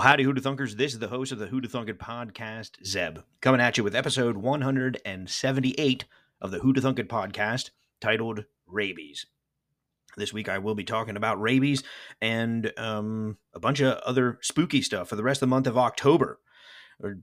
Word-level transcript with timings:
Well, 0.00 0.08
howdy, 0.08 0.24
Hoota 0.24 0.38
Thunkers. 0.38 0.78
This 0.78 0.94
is 0.94 0.98
the 0.98 1.08
host 1.08 1.30
of 1.30 1.38
the 1.38 1.48
Who'd 1.48 1.66
a 1.66 1.68
Thunk 1.68 1.90
It 1.90 1.98
podcast, 1.98 2.82
Zeb, 2.86 3.18
coming 3.42 3.60
at 3.60 3.76
you 3.76 3.84
with 3.84 3.94
episode 3.94 4.38
178 4.38 6.04
of 6.40 6.50
the 6.50 6.58
Who'd 6.60 6.78
a 6.78 6.80
Thunk 6.80 6.98
It 6.98 7.06
podcast 7.06 7.68
titled 8.00 8.46
Rabies. 8.66 9.26
This 10.16 10.32
week 10.32 10.48
I 10.48 10.56
will 10.56 10.74
be 10.74 10.84
talking 10.84 11.18
about 11.18 11.38
rabies 11.38 11.82
and 12.18 12.72
um, 12.78 13.36
a 13.52 13.60
bunch 13.60 13.80
of 13.80 13.98
other 13.98 14.38
spooky 14.40 14.80
stuff 14.80 15.10
for 15.10 15.16
the 15.16 15.22
rest 15.22 15.42
of 15.42 15.48
the 15.48 15.54
month 15.54 15.66
of 15.66 15.76
October. 15.76 16.40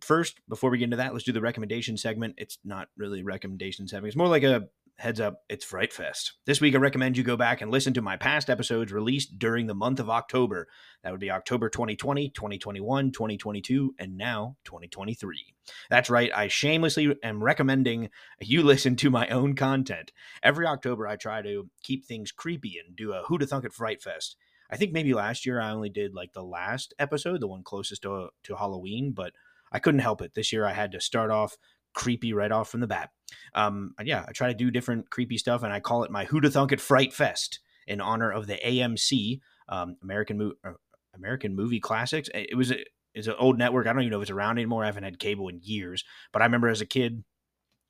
First, 0.01 0.41
before 0.47 0.69
we 0.69 0.77
get 0.77 0.83
into 0.83 0.97
that, 0.97 1.13
let's 1.13 1.25
do 1.25 1.31
the 1.31 1.41
recommendation 1.41 1.97
segment. 1.97 2.35
It's 2.37 2.59
not 2.63 2.89
really 2.95 3.21
a 3.21 3.23
recommendation 3.23 3.87
segment. 3.87 4.09
It's 4.09 4.15
more 4.15 4.27
like 4.27 4.43
a 4.43 4.67
heads 4.97 5.19
up, 5.19 5.43
it's 5.47 5.63
Fright 5.63 5.93
Fest. 5.93 6.33
This 6.45 6.59
week, 6.59 6.73
I 6.73 6.79
recommend 6.79 7.17
you 7.17 7.23
go 7.23 7.37
back 7.37 7.61
and 7.61 7.69
listen 7.69 7.93
to 7.93 8.01
my 8.01 8.17
past 8.17 8.49
episodes 8.49 8.91
released 8.91 9.37
during 9.37 9.67
the 9.67 9.75
month 9.75 9.99
of 9.99 10.09
October. 10.09 10.67
That 11.03 11.11
would 11.11 11.19
be 11.19 11.29
October 11.29 11.69
2020, 11.69 12.29
2021, 12.29 13.11
2022, 13.11 13.93
and 13.99 14.17
now 14.17 14.57
2023. 14.65 15.53
That's 15.91 16.09
right, 16.09 16.31
I 16.33 16.47
shamelessly 16.47 17.15
am 17.23 17.43
recommending 17.43 18.09
you 18.41 18.63
listen 18.63 18.95
to 18.97 19.11
my 19.11 19.27
own 19.27 19.53
content. 19.55 20.11
Every 20.41 20.65
October, 20.65 21.07
I 21.07 21.15
try 21.15 21.43
to 21.43 21.69
keep 21.83 22.05
things 22.05 22.31
creepy 22.31 22.81
and 22.83 22.95
do 22.95 23.13
a 23.13 23.23
Who'd 23.27 23.43
a 23.43 23.47
Thunk 23.47 23.65
It 23.65 23.73
Fright 23.73 24.01
Fest. 24.01 24.35
I 24.69 24.77
think 24.77 24.93
maybe 24.93 25.13
last 25.13 25.45
year 25.45 25.61
I 25.61 25.71
only 25.71 25.89
did 25.89 26.15
like 26.15 26.33
the 26.33 26.43
last 26.43 26.95
episode, 26.97 27.39
the 27.39 27.47
one 27.47 27.63
closest 27.63 28.01
to, 28.01 28.29
to 28.43 28.55
Halloween, 28.55 29.11
but 29.11 29.33
I 29.71 29.79
couldn't 29.79 29.99
help 29.99 30.21
it. 30.21 30.33
This 30.33 30.51
year 30.51 30.65
I 30.65 30.73
had 30.73 30.91
to 30.93 30.99
start 30.99 31.29
off 31.29 31.57
creepy 31.97 32.31
right 32.31 32.51
off 32.51 32.69
from 32.69 32.79
the 32.79 32.87
bat. 32.87 33.09
Um, 33.55 33.95
yeah, 34.03 34.23
I 34.27 34.31
try 34.31 34.49
to 34.49 34.53
do 34.53 34.69
different 34.69 35.09
creepy 35.09 35.39
stuff, 35.39 35.63
and 35.63 35.73
I 35.73 35.79
call 35.79 36.03
it 36.03 36.11
my 36.11 36.25
Who 36.25 36.39
Thunk 36.41 36.71
at 36.71 36.79
Fright 36.79 37.11
Fest 37.11 37.59
in 37.87 37.99
honor 37.99 38.31
of 38.31 38.45
the 38.45 38.59
AMC 38.63 39.39
um, 39.67 39.97
American 40.03 40.37
Mo- 40.37 40.53
uh, 40.63 40.73
American 41.15 41.55
Movie 41.55 41.79
Classics. 41.79 42.29
It 42.35 42.55
was 42.55 42.71
a, 42.71 42.77
it's 43.15 43.25
an 43.25 43.33
old 43.39 43.57
network. 43.57 43.87
I 43.87 43.93
don't 43.93 44.03
even 44.03 44.11
know 44.11 44.19
if 44.19 44.23
it's 44.23 44.31
around 44.31 44.59
anymore. 44.59 44.83
I 44.83 44.87
haven't 44.87 45.05
had 45.05 45.17
cable 45.17 45.49
in 45.49 45.59
years, 45.63 46.03
but 46.31 46.43
I 46.43 46.45
remember 46.45 46.69
as 46.69 46.81
a 46.81 46.85
kid 46.85 47.23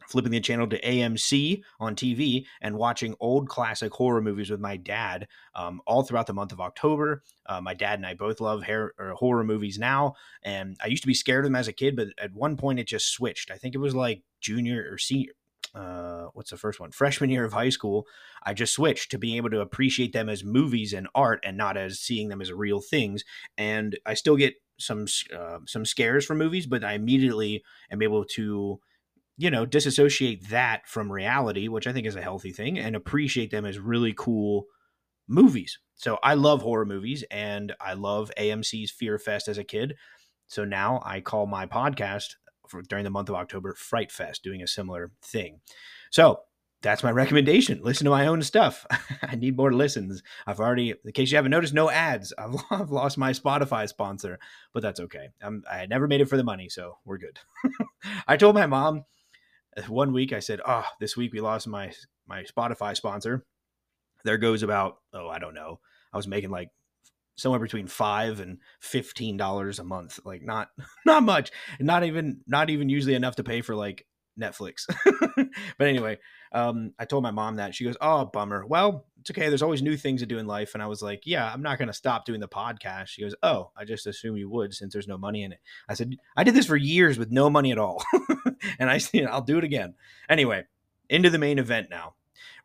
flipping 0.07 0.31
the 0.31 0.39
channel 0.39 0.67
to 0.67 0.81
AMC 0.81 1.61
on 1.79 1.95
TV 1.95 2.45
and 2.61 2.77
watching 2.77 3.15
old 3.19 3.47
classic 3.49 3.93
horror 3.93 4.21
movies 4.21 4.49
with 4.49 4.59
my 4.59 4.77
dad 4.77 5.27
um, 5.55 5.81
all 5.85 6.03
throughout 6.03 6.27
the 6.27 6.33
month 6.33 6.51
of 6.51 6.61
October. 6.61 7.23
Uh, 7.45 7.61
my 7.61 7.73
dad 7.73 7.99
and 7.99 8.05
I 8.05 8.13
both 8.13 8.41
love 8.41 8.63
hair, 8.63 8.93
horror 9.15 9.43
movies 9.43 9.77
now, 9.77 10.15
and 10.43 10.77
I 10.81 10.87
used 10.87 11.03
to 11.03 11.07
be 11.07 11.13
scared 11.13 11.45
of 11.45 11.51
them 11.51 11.55
as 11.55 11.67
a 11.67 11.73
kid, 11.73 11.95
but 11.95 12.07
at 12.17 12.33
one 12.33 12.57
point 12.57 12.79
it 12.79 12.87
just 12.87 13.11
switched. 13.11 13.51
I 13.51 13.57
think 13.57 13.75
it 13.75 13.79
was 13.79 13.95
like 13.95 14.23
junior 14.39 14.87
or 14.89 14.97
senior. 14.97 15.33
Uh, 15.75 16.27
what's 16.33 16.49
the 16.49 16.57
first 16.57 16.79
one? 16.79 16.91
Freshman 16.91 17.29
year 17.29 17.45
of 17.45 17.53
high 17.53 17.69
school, 17.69 18.07
I 18.43 18.53
just 18.53 18.73
switched 18.73 19.11
to 19.11 19.17
being 19.17 19.37
able 19.37 19.49
to 19.51 19.59
appreciate 19.59 20.13
them 20.13 20.29
as 20.29 20.43
movies 20.43 20.93
and 20.93 21.07
art, 21.13 21.39
and 21.43 21.57
not 21.57 21.77
as 21.77 21.99
seeing 21.99 22.29
them 22.29 22.41
as 22.41 22.51
real 22.51 22.81
things. 22.81 23.23
And 23.57 23.97
I 24.05 24.13
still 24.13 24.37
get 24.37 24.55
some 24.79 25.05
uh, 25.35 25.59
some 25.67 25.85
scares 25.85 26.25
from 26.25 26.37
movies, 26.37 26.65
but 26.65 26.83
I 26.83 26.93
immediately 26.93 27.63
am 27.91 28.01
able 28.01 28.23
to 28.25 28.79
you 29.37 29.51
know, 29.51 29.65
disassociate 29.65 30.49
that 30.49 30.87
from 30.87 31.11
reality, 31.11 31.67
which 31.67 31.87
I 31.87 31.93
think 31.93 32.07
is 32.07 32.15
a 32.15 32.21
healthy 32.21 32.51
thing, 32.51 32.79
and 32.79 32.95
appreciate 32.95 33.51
them 33.51 33.65
as 33.65 33.79
really 33.79 34.13
cool 34.17 34.65
movies. 35.27 35.77
So 35.95 36.17
I 36.23 36.33
love 36.35 36.61
horror 36.61 36.85
movies 36.85 37.23
and 37.31 37.73
I 37.81 37.93
love 37.93 38.31
AMC's 38.37 38.91
Fear 38.91 39.19
Fest 39.19 39.47
as 39.47 39.57
a 39.57 39.63
kid. 39.63 39.95
So 40.47 40.63
now 40.63 41.01
I 41.05 41.21
call 41.21 41.45
my 41.45 41.65
podcast 41.65 42.35
for, 42.67 42.81
during 42.81 43.03
the 43.03 43.09
month 43.09 43.29
of 43.29 43.35
October 43.35 43.73
Fright 43.73 44.11
Fest, 44.11 44.43
doing 44.43 44.61
a 44.61 44.67
similar 44.67 45.11
thing. 45.21 45.59
So 46.11 46.41
that's 46.81 47.03
my 47.03 47.11
recommendation. 47.11 47.81
Listen 47.83 48.05
to 48.05 48.11
my 48.11 48.27
own 48.27 48.41
stuff. 48.43 48.85
I 49.21 49.35
need 49.35 49.57
more 49.57 49.73
listens. 49.73 50.21
I've 50.45 50.59
already, 50.59 50.93
in 51.03 51.11
case 51.11 51.31
you 51.31 51.37
haven't 51.37 51.51
noticed, 51.51 51.73
no 51.73 51.89
ads. 51.89 52.33
I've, 52.37 52.55
I've 52.69 52.91
lost 52.91 53.17
my 53.17 53.31
Spotify 53.31 53.87
sponsor, 53.89 54.39
but 54.73 54.83
that's 54.83 54.99
okay. 54.99 55.29
I'm, 55.41 55.63
I 55.69 55.85
never 55.87 56.07
made 56.07 56.21
it 56.21 56.29
for 56.29 56.37
the 56.37 56.43
money, 56.43 56.69
so 56.69 56.97
we're 57.05 57.17
good. 57.17 57.39
I 58.27 58.37
told 58.37 58.55
my 58.55 58.67
mom 58.67 59.03
one 59.87 60.13
week 60.13 60.33
I 60.33 60.39
said, 60.39 60.61
"Oh, 60.65 60.85
this 60.99 61.15
week 61.15 61.33
we 61.33 61.41
lost 61.41 61.67
my 61.67 61.91
my 62.27 62.43
Spotify 62.43 62.95
sponsor." 62.95 63.45
There 64.23 64.37
goes 64.37 64.63
about 64.63 64.97
oh, 65.13 65.29
I 65.29 65.39
don't 65.39 65.53
know. 65.53 65.79
I 66.13 66.17
was 66.17 66.27
making 66.27 66.49
like 66.49 66.69
somewhere 67.35 67.59
between 67.59 67.87
five 67.87 68.39
and 68.39 68.59
fifteen 68.79 69.37
dollars 69.37 69.79
a 69.79 69.83
month. 69.83 70.19
Like 70.25 70.41
not 70.41 70.69
not 71.05 71.23
much, 71.23 71.51
not 71.79 72.03
even 72.03 72.41
not 72.47 72.69
even 72.69 72.89
usually 72.89 73.15
enough 73.15 73.35
to 73.37 73.43
pay 73.43 73.61
for 73.61 73.75
like 73.75 74.05
Netflix. 74.39 74.85
but 75.77 75.87
anyway, 75.87 76.19
um, 76.51 76.93
I 76.99 77.05
told 77.05 77.23
my 77.23 77.31
mom 77.31 77.57
that. 77.57 77.75
She 77.75 77.83
goes, 77.83 77.97
"Oh, 78.01 78.25
bummer. 78.25 78.65
Well, 78.65 79.05
it's 79.29 79.37
okay. 79.37 79.49
There's 79.49 79.61
always 79.61 79.81
new 79.81 79.97
things 79.97 80.21
to 80.21 80.25
do 80.25 80.37
in 80.37 80.47
life." 80.47 80.73
And 80.73 80.81
I 80.81 80.87
was 80.87 81.01
like, 81.01 81.23
"Yeah, 81.25 81.51
I'm 81.51 81.61
not 81.61 81.77
going 81.77 81.87
to 81.87 81.93
stop 81.93 82.25
doing 82.25 82.39
the 82.39 82.47
podcast." 82.47 83.07
She 83.07 83.21
goes, 83.21 83.35
"Oh, 83.43 83.71
I 83.75 83.85
just 83.85 84.07
assume 84.07 84.37
you 84.37 84.49
would 84.49 84.73
since 84.73 84.93
there's 84.93 85.07
no 85.07 85.17
money 85.17 85.43
in 85.43 85.51
it." 85.51 85.59
I 85.89 85.93
said, 85.93 86.15
"I 86.35 86.43
did 86.43 86.53
this 86.53 86.67
for 86.67 86.77
years 86.77 87.19
with 87.19 87.31
no 87.31 87.49
money 87.49 87.71
at 87.71 87.77
all, 87.77 88.03
and 88.79 88.89
I 88.89 88.97
said 88.97 89.25
I'll 89.25 89.41
do 89.41 89.57
it 89.57 89.63
again." 89.63 89.95
Anyway, 90.29 90.63
into 91.09 91.29
the 91.29 91.39
main 91.39 91.59
event 91.59 91.89
now. 91.89 92.15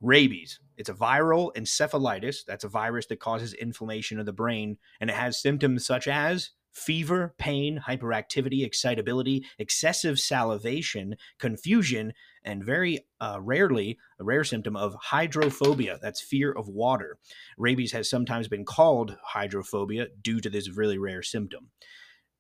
Rabies. 0.01 0.59
It's 0.77 0.89
a 0.89 0.95
viral 0.95 1.55
encephalitis. 1.55 2.45
That's 2.45 2.65
a 2.65 2.69
virus 2.69 3.07
that 3.07 3.21
causes 3.21 3.55
inflammation 3.55 4.19
of 4.19 4.27
the 4.27 4.33
brain, 4.33 4.79
and 5.01 5.11
it 5.11 5.17
has 5.17 5.41
symptoms 5.41 5.87
such 5.87 6.09
as 6.09 6.51
fever, 6.73 7.35
pain, 7.39 7.83
hyperactivity, 7.87 8.65
excitability, 8.65 9.45
excessive 9.59 10.19
salivation, 10.19 11.17
confusion, 11.39 12.13
and 12.45 12.65
very 12.65 13.07
uh, 13.21 13.39
rarely 13.41 13.99
a 14.19 14.25
rare 14.25 14.45
symptom 14.45 14.77
of 14.77 14.95
hydrophobia. 15.01 15.99
That's 16.03 16.21
fear 16.21 16.51
of 16.51 16.69
water. 16.69 17.19
Rabies 17.57 17.93
has 17.93 18.09
sometimes 18.11 18.49
been 18.49 18.65
called 18.65 19.17
hydrophobia 19.23 20.09
due 20.21 20.41
to 20.41 20.51
this 20.51 20.71
really 20.71 20.99
rare 20.99 21.23
symptom. 21.23 21.71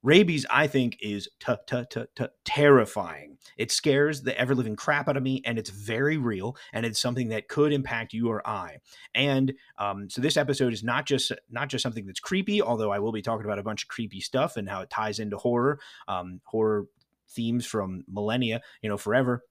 Rabies, 0.02 0.44
I 0.50 0.66
think, 0.66 0.98
is 1.00 1.28
t- 1.38 1.54
t- 1.66 2.04
t- 2.16 2.26
terrifying. 2.44 3.38
It 3.56 3.70
scares 3.70 4.22
the 4.22 4.36
ever 4.38 4.54
living 4.54 4.74
crap 4.74 5.08
out 5.08 5.16
of 5.16 5.22
me, 5.22 5.42
and 5.44 5.58
it's 5.58 5.70
very 5.70 6.16
real, 6.16 6.56
and 6.72 6.84
it's 6.84 7.00
something 7.00 7.28
that 7.28 7.48
could 7.48 7.72
impact 7.72 8.12
you 8.12 8.28
or 8.28 8.46
I. 8.46 8.78
And 9.14 9.54
um, 9.78 10.10
so, 10.10 10.20
this 10.20 10.36
episode 10.36 10.72
is 10.72 10.82
not 10.82 11.06
just 11.06 11.30
not 11.50 11.68
just 11.68 11.82
something 11.82 12.04
that's 12.04 12.20
creepy, 12.20 12.60
although 12.60 12.90
I 12.90 12.98
will 12.98 13.12
be 13.12 13.22
talking 13.22 13.44
about 13.44 13.60
a 13.60 13.62
bunch 13.62 13.84
of 13.84 13.88
creepy 13.88 14.20
stuff 14.20 14.56
and 14.56 14.68
how 14.68 14.80
it 14.80 14.90
ties 14.90 15.20
into 15.20 15.36
horror, 15.36 15.78
um, 16.08 16.40
horror 16.44 16.86
themes 17.30 17.64
from 17.64 18.04
millennia, 18.08 18.60
you 18.82 18.88
know, 18.88 18.96
forever. 18.96 19.44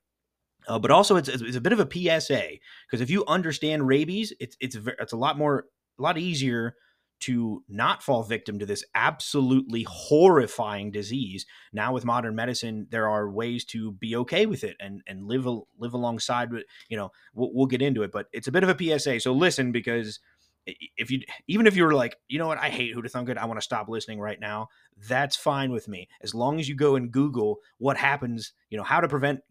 Uh, 0.67 0.79
but 0.79 0.91
also, 0.91 1.15
it's, 1.15 1.29
it's 1.29 1.55
a 1.55 1.61
bit 1.61 1.73
of 1.73 1.79
a 1.79 1.89
PSA 1.89 2.43
because 2.87 3.01
if 3.01 3.09
you 3.09 3.25
understand 3.25 3.87
rabies, 3.87 4.33
it's 4.39 4.57
it's 4.59 4.77
it's 4.99 5.13
a 5.13 5.17
lot 5.17 5.37
more 5.37 5.65
a 5.97 6.01
lot 6.01 6.17
easier 6.17 6.75
to 7.21 7.63
not 7.69 8.03
fall 8.03 8.23
victim 8.23 8.59
to 8.59 8.65
this 8.65 8.83
absolutely 8.95 9.83
horrifying 9.87 10.91
disease. 10.91 11.45
Now 11.71 11.93
with 11.93 12.05
modern 12.05 12.35
medicine, 12.35 12.87
there 12.89 13.07
are 13.09 13.29
ways 13.29 13.63
to 13.65 13.93
be 13.93 14.15
okay 14.17 14.45
with 14.45 14.63
it 14.63 14.75
and 14.79 15.01
and 15.07 15.27
live 15.27 15.45
live 15.45 15.93
alongside 15.93 16.51
with 16.51 16.63
you 16.89 16.97
know 16.97 17.11
we'll, 17.33 17.51
we'll 17.53 17.67
get 17.67 17.81
into 17.81 18.03
it, 18.03 18.11
but 18.11 18.27
it's 18.31 18.47
a 18.47 18.51
bit 18.51 18.63
of 18.63 18.69
a 18.69 18.99
PSA. 18.99 19.19
So 19.19 19.33
listen 19.33 19.71
because 19.71 20.19
if 20.65 21.09
you 21.09 21.21
even 21.47 21.67
if 21.67 21.75
you 21.75 21.83
were 21.83 21.93
like 21.93 22.15
you 22.27 22.37
know 22.37 22.47
what 22.47 22.59
I 22.59 22.69
hate 22.69 22.93
Who'd 22.93 23.05
a 23.05 23.09
Thunk 23.09 23.29
It, 23.29 23.37
I 23.37 23.45
want 23.45 23.59
to 23.59 23.63
stop 23.63 23.89
listening 23.89 24.19
right 24.19 24.39
now. 24.39 24.67
That's 25.07 25.35
fine 25.35 25.71
with 25.71 25.87
me 25.87 26.07
as 26.21 26.35
long 26.35 26.59
as 26.59 26.67
you 26.67 26.75
go 26.75 26.95
and 26.95 27.11
Google 27.11 27.59
what 27.77 27.97
happens. 27.97 28.53
You 28.69 28.77
know 28.77 28.83
how 28.83 28.99
to 28.99 29.07
prevent 29.07 29.41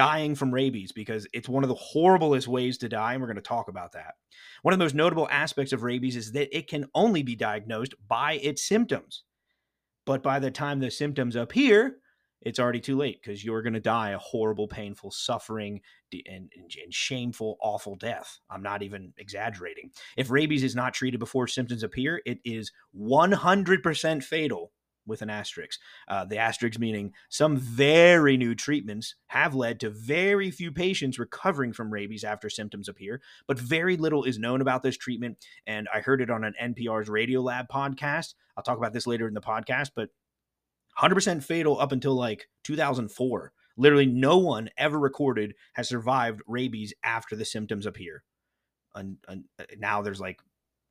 dying 0.00 0.34
from 0.34 0.50
rabies 0.50 0.92
because 0.92 1.26
it's 1.34 1.46
one 1.46 1.62
of 1.62 1.68
the 1.68 1.74
horriblest 1.74 2.48
ways 2.48 2.78
to 2.78 2.88
die, 2.88 3.12
and 3.12 3.20
we're 3.20 3.26
going 3.26 3.36
to 3.36 3.42
talk 3.42 3.68
about 3.68 3.92
that. 3.92 4.14
One 4.62 4.72
of 4.72 4.78
the 4.78 4.84
most 4.86 4.94
notable 4.94 5.28
aspects 5.30 5.74
of 5.74 5.82
rabies 5.82 6.16
is 6.16 6.32
that 6.32 6.56
it 6.56 6.68
can 6.68 6.86
only 6.94 7.22
be 7.22 7.36
diagnosed 7.36 7.94
by 8.08 8.40
its 8.42 8.66
symptoms. 8.66 9.24
But 10.06 10.22
by 10.22 10.38
the 10.38 10.50
time 10.50 10.80
the 10.80 10.90
symptoms 10.90 11.36
appear, 11.36 11.96
it's 12.40 12.58
already 12.58 12.80
too 12.80 12.96
late 12.96 13.20
because 13.22 13.44
you're 13.44 13.60
going 13.60 13.74
to 13.74 13.80
die 13.80 14.12
a 14.12 14.18
horrible, 14.18 14.66
painful, 14.66 15.10
suffering, 15.10 15.82
and, 16.14 16.50
and, 16.56 16.72
and, 16.82 16.94
shameful, 16.94 17.58
awful 17.60 17.94
death. 17.96 18.38
I'm 18.48 18.62
not 18.62 18.82
even 18.82 19.12
exaggerating. 19.18 19.90
If 20.16 20.30
rabies 20.30 20.62
is 20.62 20.74
not 20.74 20.94
treated 20.94 21.20
before 21.20 21.46
symptoms 21.46 21.82
appear, 21.82 22.22
it 22.24 22.38
is 22.42 22.72
100% 22.98 24.24
fatal 24.24 24.72
with 25.06 25.22
an 25.22 25.30
asterisk. 25.30 25.80
Uh, 26.08 26.24
the 26.24 26.38
asterisk 26.38 26.78
meaning 26.78 27.12
some 27.28 27.56
very 27.56 28.36
new 28.36 28.54
treatments 28.54 29.14
have 29.28 29.54
led 29.54 29.80
to 29.80 29.90
very 29.90 30.50
few 30.50 30.72
patients 30.72 31.18
recovering 31.18 31.72
from 31.72 31.92
rabies 31.92 32.24
after 32.24 32.48
symptoms 32.48 32.88
appear, 32.88 33.20
but 33.46 33.58
very 33.58 33.96
little 33.96 34.24
is 34.24 34.38
known 34.38 34.60
about 34.60 34.82
this 34.82 34.96
treatment. 34.96 35.38
And 35.66 35.88
I 35.92 36.00
heard 36.00 36.20
it 36.20 36.30
on 36.30 36.44
an 36.44 36.54
NPR's 36.62 37.08
Radiolab 37.08 37.68
podcast. 37.68 38.34
I'll 38.56 38.62
talk 38.62 38.78
about 38.78 38.92
this 38.92 39.06
later 39.06 39.26
in 39.26 39.34
the 39.34 39.40
podcast, 39.40 39.90
but 39.94 40.10
100% 40.98 41.42
fatal 41.42 41.80
up 41.80 41.92
until 41.92 42.14
like 42.14 42.48
2004. 42.64 43.52
Literally, 43.76 44.06
no 44.06 44.36
one 44.36 44.68
ever 44.76 44.98
recorded 44.98 45.54
has 45.74 45.88
survived 45.88 46.42
rabies 46.46 46.92
after 47.02 47.36
the 47.36 47.44
symptoms 47.44 47.86
appear. 47.86 48.24
And, 48.94 49.16
and 49.28 49.44
uh, 49.58 49.64
now 49.78 50.02
there's 50.02 50.20
like 50.20 50.40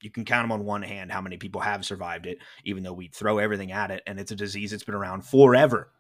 you 0.01 0.10
can 0.10 0.25
count 0.25 0.44
them 0.44 0.51
on 0.51 0.66
one 0.66 0.81
hand 0.81 1.12
how 1.12 1.22
many 1.22 1.38
people 1.38 1.62
have 1.62 1.86
survived 1.86 2.25
it, 2.25 2.40
even 2.63 2.84
though 2.84 2.94
we 2.94 3.07
throw 3.07 3.38
everything 3.38 3.72
at 3.72 3.92
it, 3.92 4.04
and 4.07 4.19
it's 4.19 4.31
a 4.31 4.36
disease 4.36 4.72
that's 4.72 4.84
been 4.84 4.96
around 4.96 5.25
forever. 5.25 5.92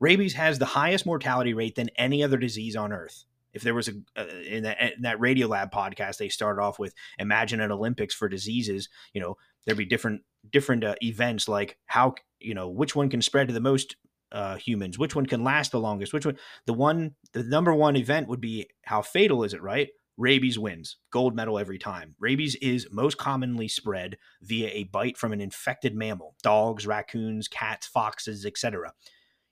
Rabies 0.00 0.34
has 0.34 0.58
the 0.58 0.64
highest 0.64 1.06
mortality 1.06 1.54
rate 1.54 1.76
than 1.76 1.88
any 1.96 2.24
other 2.24 2.36
disease 2.36 2.74
on 2.74 2.92
Earth. 2.92 3.24
If 3.52 3.62
there 3.62 3.74
was 3.74 3.88
a 3.88 3.92
uh, 4.16 4.26
in, 4.46 4.64
that, 4.64 4.94
in 4.96 5.02
that 5.02 5.20
podcast, 5.20 6.16
they 6.16 6.28
started 6.28 6.60
off 6.60 6.78
with 6.78 6.94
imagine 7.18 7.60
an 7.60 7.70
Olympics 7.70 8.14
for 8.14 8.28
diseases. 8.28 8.88
You 9.12 9.20
know, 9.20 9.36
there'd 9.64 9.78
be 9.78 9.84
different 9.84 10.22
different 10.50 10.82
uh, 10.82 10.96
events 11.02 11.48
like 11.48 11.76
how 11.86 12.14
you 12.40 12.54
know 12.54 12.68
which 12.68 12.96
one 12.96 13.10
can 13.10 13.22
spread 13.22 13.48
to 13.48 13.54
the 13.54 13.60
most 13.60 13.96
uh, 14.32 14.56
humans, 14.56 14.98
which 14.98 15.14
one 15.14 15.26
can 15.26 15.44
last 15.44 15.70
the 15.70 15.80
longest, 15.80 16.12
which 16.12 16.26
one 16.26 16.38
the 16.66 16.72
one 16.72 17.14
the 17.32 17.42
number 17.42 17.74
one 17.74 17.96
event 17.96 18.28
would 18.28 18.40
be 18.40 18.68
how 18.84 19.02
fatal 19.02 19.44
is 19.44 19.54
it, 19.54 19.62
right? 19.62 19.90
Rabies 20.16 20.58
wins, 20.58 20.96
gold 21.10 21.34
medal 21.34 21.58
every 21.58 21.78
time. 21.78 22.14
Rabies 22.18 22.54
is 22.56 22.86
most 22.90 23.16
commonly 23.16 23.68
spread 23.68 24.18
via 24.42 24.68
a 24.68 24.84
bite 24.84 25.16
from 25.16 25.32
an 25.32 25.40
infected 25.40 25.94
mammal, 25.94 26.36
dogs, 26.42 26.86
raccoons, 26.86 27.48
cats, 27.48 27.86
foxes, 27.86 28.44
etc. 28.44 28.92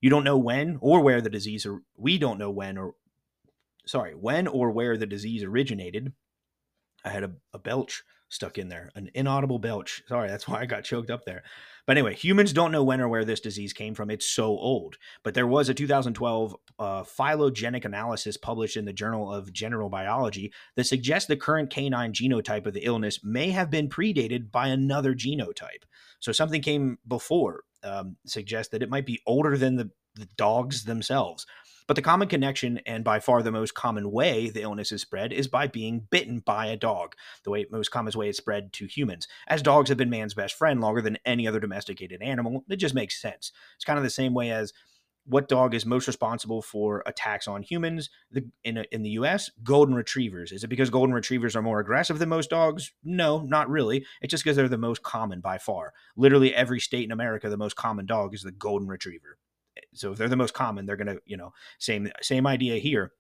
You 0.00 0.10
don't 0.10 0.24
know 0.24 0.36
when 0.36 0.78
or 0.80 1.00
where 1.00 1.20
the 1.20 1.30
disease, 1.30 1.64
or 1.64 1.80
we 1.96 2.18
don't 2.18 2.38
know 2.38 2.50
when 2.50 2.76
or 2.76 2.94
sorry, 3.86 4.14
when 4.14 4.46
or 4.46 4.70
where 4.70 4.96
the 4.96 5.06
disease 5.06 5.42
originated. 5.42 6.12
I 7.04 7.08
had 7.08 7.24
a, 7.24 7.32
a 7.54 7.58
belch 7.58 8.02
stuck 8.30 8.56
in 8.58 8.68
there, 8.68 8.90
an 8.94 9.10
inaudible 9.14 9.58
belch. 9.58 10.02
Sorry, 10.08 10.28
that's 10.28 10.48
why 10.48 10.60
I 10.60 10.66
got 10.66 10.84
choked 10.84 11.10
up 11.10 11.24
there. 11.24 11.42
But 11.86 11.96
anyway, 11.96 12.14
humans 12.14 12.52
don't 12.52 12.72
know 12.72 12.84
when 12.84 13.00
or 13.00 13.08
where 13.08 13.24
this 13.24 13.40
disease 13.40 13.72
came 13.72 13.94
from. 13.94 14.10
It's 14.10 14.26
so 14.26 14.46
old. 14.46 14.96
But 15.22 15.34
there 15.34 15.46
was 15.46 15.68
a 15.68 15.74
2012 15.74 16.56
uh, 16.78 17.02
phylogenetic 17.02 17.84
analysis 17.84 18.36
published 18.36 18.76
in 18.76 18.84
the 18.84 18.92
Journal 18.92 19.32
of 19.32 19.52
General 19.52 19.90
Virology 19.90 20.52
that 20.76 20.84
suggests 20.84 21.26
the 21.26 21.36
current 21.36 21.70
canine 21.70 22.12
genotype 22.12 22.66
of 22.66 22.74
the 22.74 22.84
illness 22.84 23.20
may 23.24 23.50
have 23.50 23.70
been 23.70 23.88
predated 23.88 24.50
by 24.50 24.68
another 24.68 25.14
genotype. 25.14 25.84
So 26.20 26.32
something 26.32 26.62
came 26.62 26.98
before, 27.08 27.64
um, 27.82 28.16
suggests 28.26 28.70
that 28.72 28.82
it 28.82 28.90
might 28.90 29.06
be 29.06 29.20
older 29.26 29.56
than 29.58 29.76
the, 29.76 29.90
the 30.14 30.28
dogs 30.36 30.84
themselves. 30.84 31.46
But 31.90 31.96
the 31.96 32.02
common 32.02 32.28
connection, 32.28 32.78
and 32.86 33.02
by 33.02 33.18
far 33.18 33.42
the 33.42 33.50
most 33.50 33.74
common 33.74 34.12
way 34.12 34.48
the 34.48 34.62
illness 34.62 34.92
is 34.92 35.02
spread, 35.02 35.32
is 35.32 35.48
by 35.48 35.66
being 35.66 36.06
bitten 36.08 36.38
by 36.38 36.66
a 36.66 36.76
dog. 36.76 37.16
The 37.42 37.50
way 37.50 37.66
most 37.68 37.90
common 37.90 38.12
way 38.14 38.28
it's 38.28 38.38
spread 38.38 38.72
to 38.74 38.86
humans, 38.86 39.26
as 39.48 39.60
dogs 39.60 39.88
have 39.88 39.98
been 39.98 40.08
man's 40.08 40.32
best 40.32 40.54
friend 40.54 40.80
longer 40.80 41.02
than 41.02 41.18
any 41.24 41.48
other 41.48 41.58
domesticated 41.58 42.22
animal. 42.22 42.64
It 42.68 42.76
just 42.76 42.94
makes 42.94 43.20
sense. 43.20 43.50
It's 43.74 43.84
kind 43.84 43.98
of 43.98 44.04
the 44.04 44.10
same 44.10 44.34
way 44.34 44.52
as 44.52 44.72
what 45.24 45.48
dog 45.48 45.74
is 45.74 45.84
most 45.84 46.06
responsible 46.06 46.62
for 46.62 47.02
attacks 47.06 47.48
on 47.48 47.64
humans 47.64 48.08
the, 48.30 48.48
in, 48.62 48.84
in 48.92 49.02
the 49.02 49.10
US? 49.10 49.50
Golden 49.64 49.96
retrievers. 49.96 50.52
Is 50.52 50.62
it 50.62 50.68
because 50.68 50.90
golden 50.90 51.12
retrievers 51.12 51.56
are 51.56 51.62
more 51.62 51.80
aggressive 51.80 52.20
than 52.20 52.28
most 52.28 52.50
dogs? 52.50 52.92
No, 53.02 53.40
not 53.40 53.68
really. 53.68 54.06
It's 54.22 54.30
just 54.30 54.44
because 54.44 54.56
they're 54.56 54.68
the 54.68 54.78
most 54.78 55.02
common 55.02 55.40
by 55.40 55.58
far. 55.58 55.92
Literally 56.16 56.54
every 56.54 56.78
state 56.78 57.06
in 57.06 57.10
America, 57.10 57.48
the 57.48 57.56
most 57.56 57.74
common 57.74 58.06
dog 58.06 58.32
is 58.32 58.44
the 58.44 58.52
golden 58.52 58.86
retriever. 58.86 59.38
So 59.94 60.12
if 60.12 60.18
they're 60.18 60.28
the 60.28 60.36
most 60.36 60.54
common, 60.54 60.86
they're 60.86 60.96
going 60.96 61.14
to, 61.14 61.20
you 61.24 61.36
know, 61.36 61.52
same 61.78 62.10
same 62.20 62.46
idea 62.46 62.78
here. 62.78 63.12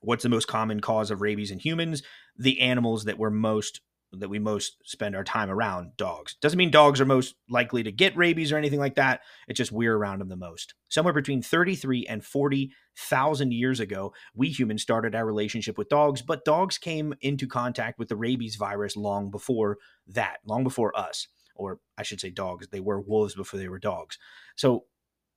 What's 0.00 0.24
the 0.24 0.28
most 0.28 0.48
common 0.48 0.80
cause 0.80 1.10
of 1.10 1.20
rabies 1.20 1.50
in 1.50 1.58
humans? 1.58 2.02
The 2.36 2.60
animals 2.60 3.04
that 3.04 3.18
we're 3.18 3.30
most 3.30 3.80
that 4.12 4.28
we 4.28 4.38
most 4.38 4.76
spend 4.84 5.16
our 5.16 5.24
time 5.24 5.50
around, 5.50 5.96
dogs. 5.96 6.36
Doesn't 6.40 6.58
mean 6.58 6.70
dogs 6.70 7.00
are 7.00 7.06
most 7.06 7.34
likely 7.48 7.82
to 7.82 7.92
get 7.92 8.16
rabies 8.16 8.52
or 8.52 8.58
anything 8.58 8.78
like 8.78 8.96
that. 8.96 9.20
It's 9.48 9.56
just 9.56 9.72
we're 9.72 9.96
around 9.96 10.18
them 10.18 10.28
the 10.28 10.36
most. 10.36 10.74
Somewhere 10.88 11.14
between 11.14 11.40
33 11.42 12.06
and 12.06 12.24
40,000 12.24 13.52
years 13.52 13.80
ago, 13.80 14.12
we 14.34 14.50
humans 14.50 14.82
started 14.82 15.14
our 15.14 15.24
relationship 15.24 15.78
with 15.78 15.88
dogs, 15.88 16.20
but 16.20 16.44
dogs 16.44 16.78
came 16.78 17.14
into 17.20 17.46
contact 17.46 17.98
with 17.98 18.08
the 18.08 18.16
rabies 18.16 18.56
virus 18.56 18.96
long 18.96 19.30
before 19.30 19.78
that, 20.08 20.38
long 20.44 20.62
before 20.62 20.96
us. 20.96 21.28
Or 21.54 21.80
I 21.96 22.02
should 22.02 22.20
say 22.20 22.30
dogs. 22.30 22.68
They 22.68 22.80
were 22.80 23.00
wolves 23.00 23.34
before 23.34 23.60
they 23.60 23.68
were 23.68 23.78
dogs. 23.78 24.18
So 24.56 24.84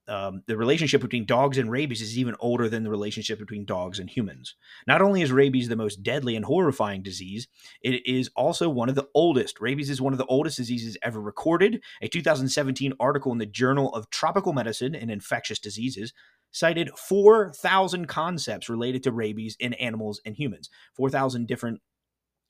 um, 0.08 0.44
the 0.48 0.58
relationship 0.58 1.02
between 1.02 1.26
dogs 1.26 1.58
and 1.58 1.72
rabies 1.72 2.02
is 2.02 2.18
even 2.18 2.36
older 2.40 2.70
than 2.70 2.84
the 2.84 2.90
relationship 2.90 3.40
between 3.40 3.66
dogs 3.66 4.00
and 4.00 4.10
humans. 4.10 4.56
Not 4.88 5.02
only 5.02 5.22
is 5.22 5.32
rabies 5.32 5.68
the 5.68 5.76
most 5.76 6.04
deadly 6.04 6.36
and 6.36 6.46
horrifying 6.46 7.02
disease, 7.02 7.48
it 7.82 8.06
is 8.06 8.30
also 8.36 8.70
one 8.70 8.90
of 8.90 8.96
the 8.96 9.08
oldest. 9.14 9.60
Rabies 9.60 9.90
is 9.90 10.02
one 10.02 10.14
of 10.14 10.20
the 10.20 10.26
oldest 10.26 10.58
diseases 10.58 10.98
ever 11.02 11.20
recorded. 11.20 11.82
A 12.02 12.08
2017 12.08 12.94
article 13.00 13.32
in 13.32 13.38
the 13.38 13.46
Journal 13.46 13.94
of 13.94 14.10
Tropical 14.10 14.54
Medicine 14.54 14.96
and 14.96 15.10
Infectious 15.10 15.60
Diseases 15.60 16.14
cited 16.52 16.90
4,000 16.98 18.08
concepts 18.08 18.70
related 18.70 19.04
to 19.04 19.12
rabies 19.12 19.58
in 19.60 19.74
animals 19.74 20.22
and 20.26 20.36
humans. 20.36 20.70
4,000 20.96 21.48
different 21.48 21.82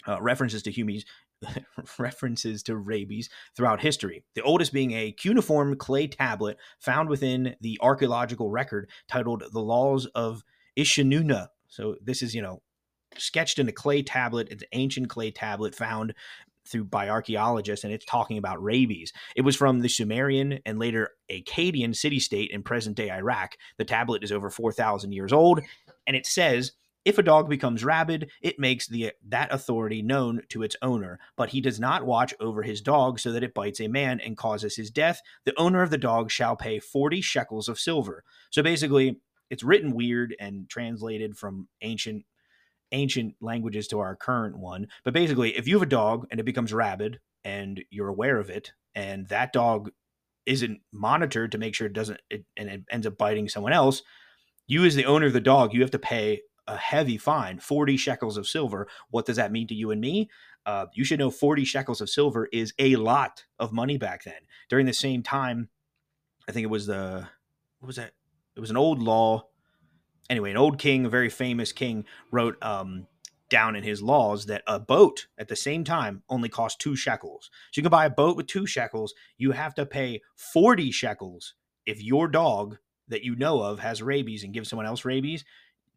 uh, 0.08 0.22
references 0.22 0.64
to 0.64 0.72
humans 0.72 1.06
references 2.00 2.64
to 2.64 2.76
rabies 2.76 3.30
throughout 3.56 3.82
history. 3.82 4.24
The 4.36 4.42
oldest 4.42 4.74
being 4.74 4.92
a 4.92 5.12
cuneiform 5.12 5.76
clay 5.76 6.08
tablet 6.08 6.58
found 6.80 7.10
within 7.10 7.56
the 7.62 7.78
archaeological 7.82 8.50
record 8.50 8.90
titled 9.08 9.44
"The 9.52 9.62
Laws 9.62 10.06
of 10.08 10.44
Eshnunna." 10.78 11.48
So 11.68 11.96
this 12.02 12.22
is, 12.22 12.34
you 12.34 12.42
know, 12.42 12.62
sketched 13.18 13.60
in 13.60 13.68
a 13.68 13.74
clay 13.74 14.02
tablet. 14.02 14.48
It's 14.52 14.64
an 14.64 14.70
ancient 14.72 15.10
clay 15.10 15.32
tablet 15.32 15.76
found 15.76 16.14
through 16.68 16.86
by 16.86 17.10
archaeologists, 17.10 17.84
and 17.84 17.94
it's 17.94 18.06
talking 18.06 18.38
about 18.38 18.64
rabies. 18.64 19.14
It 19.36 19.42
was 19.42 19.56
from 19.56 19.82
the 19.82 19.90
Sumerian 19.90 20.60
and 20.66 20.80
later 20.80 21.12
Akkadian 21.32 21.96
city 21.96 22.20
state 22.20 22.52
in 22.52 22.64
present 22.64 22.98
day 22.98 23.12
Iraq. 23.12 23.56
The 23.78 23.86
tablet 23.86 24.24
is 24.24 24.32
over 24.32 24.50
4,000 24.50 25.12
years 25.12 25.32
old, 25.32 25.62
and 26.08 26.16
it 26.16 26.26
says 26.26 26.72
if 27.06 27.20
a 27.20 27.24
dog 27.24 27.48
becomes 27.48 27.86
rabid, 27.86 28.32
it 28.42 28.60
makes 28.60 28.88
the 28.88 29.14
that 29.28 29.54
authority 29.54 30.02
known 30.02 30.42
to 30.50 30.64
its 30.64 30.76
owner, 30.82 31.20
but 31.38 31.50
he 31.50 31.62
does 31.62 31.80
not 31.80 32.06
watch 32.06 32.34
over 32.40 32.64
his 32.64 32.82
dog 32.82 33.20
so 33.20 33.32
that 33.32 33.44
it 33.44 33.54
bites 33.54 33.80
a 33.80 33.88
man 33.88 34.20
and 34.20 34.36
causes 34.36 34.76
his 34.76 34.90
death. 34.90 35.22
The 35.46 35.58
owner 35.58 35.84
of 35.84 35.92
the 35.92 35.98
dog 36.00 36.32
shall 36.32 36.56
pay 36.56 36.80
40 36.80 37.22
shekels 37.22 37.70
of 37.70 37.80
silver. 37.80 38.24
So 38.50 38.64
basically, 38.64 39.20
it's 39.52 39.64
written 39.64 39.94
weird 39.94 40.36
and 40.40 40.68
translated 40.68 41.38
from 41.38 41.68
ancient 41.82 42.26
ancient 42.92 43.36
languages 43.42 43.88
to 43.90 44.00
our 44.00 44.16
current 44.16 44.58
one. 44.58 44.88
But 45.04 45.14
basically, 45.14 45.56
if 45.58 45.68
you 45.68 45.76
have 45.76 45.82
a 45.82 45.88
dog 45.88 46.28
and 46.32 46.40
it 46.40 46.46
becomes 46.46 46.74
rabid 46.74 47.20
and 47.44 47.84
you're 47.90 48.08
aware 48.08 48.40
of 48.40 48.50
it 48.50 48.74
and 48.94 49.28
that 49.28 49.54
dog 49.54 49.92
isn't 50.46 50.80
monitored 50.92 51.52
to 51.52 51.58
make 51.58 51.76
sure 51.76 51.88
it 51.88 51.94
doesn't 51.94 52.22
it, 52.30 52.46
and 52.58 52.70
it 52.70 52.84
ends 52.90 53.06
up 53.06 53.18
biting 53.18 53.50
someone 53.50 53.74
else, 53.74 54.02
you 54.68 54.86
as 54.86 54.96
the 54.96 55.06
owner 55.06 55.28
of 55.28 55.34
the 55.34 55.40
dog, 55.40 55.74
you 55.74 55.82
have 55.82 55.92
to 55.92 56.00
pay 56.00 56.42
a 56.68 56.78
heavy 56.78 57.18
fine 57.18 57.60
40 57.60 57.98
shekels 57.98 58.38
of 58.38 58.48
silver. 58.48 58.88
What 59.10 59.26
does 59.26 59.38
that 59.38 59.52
mean 59.52 59.68
to 59.68 59.76
you 59.76 59.92
and 59.92 60.02
me? 60.02 60.30
Uh, 60.66 60.88
you 60.94 61.04
should 61.04 61.20
know 61.20 61.30
40 61.30 61.64
shekels 61.64 62.02
of 62.02 62.10
silver 62.10 62.48
is 62.52 62.74
a 62.80 62.96
lot 62.96 63.46
of 63.60 63.72
money 63.72 63.98
back 63.98 64.24
then. 64.24 64.34
During 64.70 64.86
the 64.86 64.94
same 64.94 65.22
time, 65.22 65.70
I 66.50 66.52
think 66.52 66.64
it 66.64 66.70
was 66.70 66.88
the, 66.88 67.28
what 67.80 67.88
was 67.88 67.96
that? 67.98 68.14
It 68.56 68.60
was 68.60 68.72
an 68.72 68.78
old 68.78 69.02
law. 69.02 69.48
Anyway, 70.30 70.50
an 70.50 70.58
old 70.58 70.80
king, 70.80 71.06
a 71.06 71.10
very 71.10 71.30
famous 71.30 71.72
king, 71.72 72.06
wrote 72.32 72.58
um, 72.64 73.06
down 73.50 73.76
in 73.76 73.84
his 73.84 74.02
laws 74.02 74.48
that 74.48 74.64
a 74.66 74.80
boat 74.80 75.28
at 75.38 75.48
the 75.48 75.56
same 75.56 75.84
time 75.84 76.24
only 76.30 76.50
cost 76.50 76.80
two 76.80 76.96
shekels. 76.96 77.52
So 77.72 77.80
you 77.80 77.84
can 77.84 77.92
buy 77.92 78.06
a 78.06 78.10
boat 78.10 78.36
with 78.36 78.48
two 78.48 78.66
shekels. 78.66 79.14
You 79.38 79.52
have 79.52 79.76
to 79.76 79.86
pay 79.86 80.22
40 80.36 80.90
shekels 80.90 81.54
if 81.86 82.02
your 82.02 82.28
dog 82.28 82.78
that 83.08 83.24
you 83.24 83.36
know 83.36 83.62
of 83.62 83.80
has 83.80 84.02
rabies 84.02 84.44
and 84.44 84.54
gives 84.54 84.70
someone 84.70 84.88
else 84.88 85.06
rabies 85.06 85.46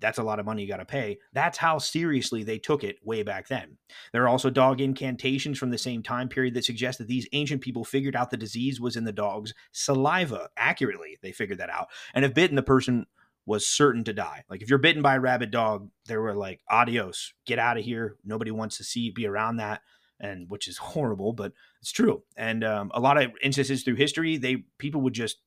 that's 0.00 0.19
a 0.19 0.23
lot 0.23 0.38
of 0.38 0.47
money 0.47 0.62
you 0.62 0.69
got 0.69 0.78
to 0.78 0.85
pay. 0.85 1.19
That's 1.33 1.59
how 1.59 1.78
seriously 1.78 2.43
they 2.43 2.59
took 2.59 2.85
it 2.85 2.99
way 3.05 3.23
back 3.23 3.49
then. 3.49 3.78
There 4.12 4.23
are 4.23 4.28
also 4.28 4.50
dog 4.50 4.81
incantations 4.81 5.59
from 5.59 5.71
the 5.71 5.78
same 5.78 6.02
time 6.02 6.28
period 6.28 6.55
that 6.55 6.64
suggest 6.64 6.99
that 6.99 7.09
these 7.09 7.28
ancient 7.33 7.61
people 7.61 7.85
figured 7.85 8.17
out 8.17 8.31
the 8.31 8.37
disease 8.37 8.81
was 8.81 8.97
in 8.97 9.05
the 9.05 9.12
dog's 9.12 9.55
saliva. 9.73 10.50
Accurately, 10.57 11.19
they 11.23 11.33
figured 11.33 11.59
that 11.59 11.71
out. 11.71 11.88
And 12.14 12.25
if 12.25 12.35
bitten, 12.35 12.57
the 12.57 12.62
person 12.62 13.07
was 13.49 13.67
certain 13.67 14.05
to 14.05 14.12
die. 14.12 14.45
Like 14.50 14.62
if 14.62 14.69
you're 14.69 14.78
bitten 14.78 15.02
by 15.02 15.17
a 15.17 15.21
rabid 15.21 15.50
dog, 15.50 15.88
they 16.07 16.19
were 16.19 16.35
like, 16.35 16.61
adios, 16.69 17.33
get 17.47 17.59
out 17.59 17.78
of 17.78 17.85
here. 17.85 18.17
Nobody 18.23 18.50
wants 18.50 18.76
to 18.76 18.85
see, 18.85 19.11
be 19.11 19.26
around 19.26 19.57
that. 19.57 19.81
And 20.21 20.50
which 20.50 20.69
is 20.69 20.76
horrible, 20.78 21.33
but 21.33 21.52
it's 21.81 21.90
true. 21.90 22.23
And 22.37 22.62
um, 22.62 22.90
a 22.95 23.00
lot 23.00 23.21
of 23.21 23.31
instances 23.43 23.83
through 23.83 23.97
history, 23.97 24.37
they 24.37 24.64
people 24.76 25.00
would 25.00 25.14
just, 25.14 25.38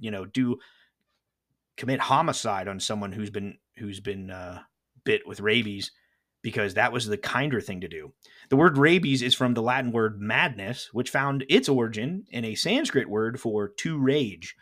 you 0.00 0.10
know, 0.10 0.24
do 0.24 0.58
commit 1.76 2.00
homicide 2.00 2.68
on 2.68 2.80
someone 2.80 3.12
who's 3.12 3.30
been 3.30 3.58
who's 3.78 4.00
been 4.00 4.30
uh, 4.30 4.60
bit 5.04 5.26
with 5.26 5.40
rabies 5.40 5.90
because 6.42 6.74
that 6.74 6.92
was 6.92 7.06
the 7.06 7.16
kinder 7.16 7.60
thing 7.60 7.80
to 7.80 7.88
do. 7.88 8.12
The 8.50 8.56
word 8.56 8.76
rabies 8.76 9.22
is 9.22 9.34
from 9.34 9.54
the 9.54 9.62
Latin 9.62 9.92
word 9.92 10.20
madness, 10.20 10.90
which 10.92 11.10
found 11.10 11.44
its 11.48 11.70
origin 11.70 12.26
in 12.30 12.44
a 12.44 12.54
Sanskrit 12.54 13.08
word 13.08 13.40
for 13.40 13.68
to 13.68 13.98
rage. 13.98 14.54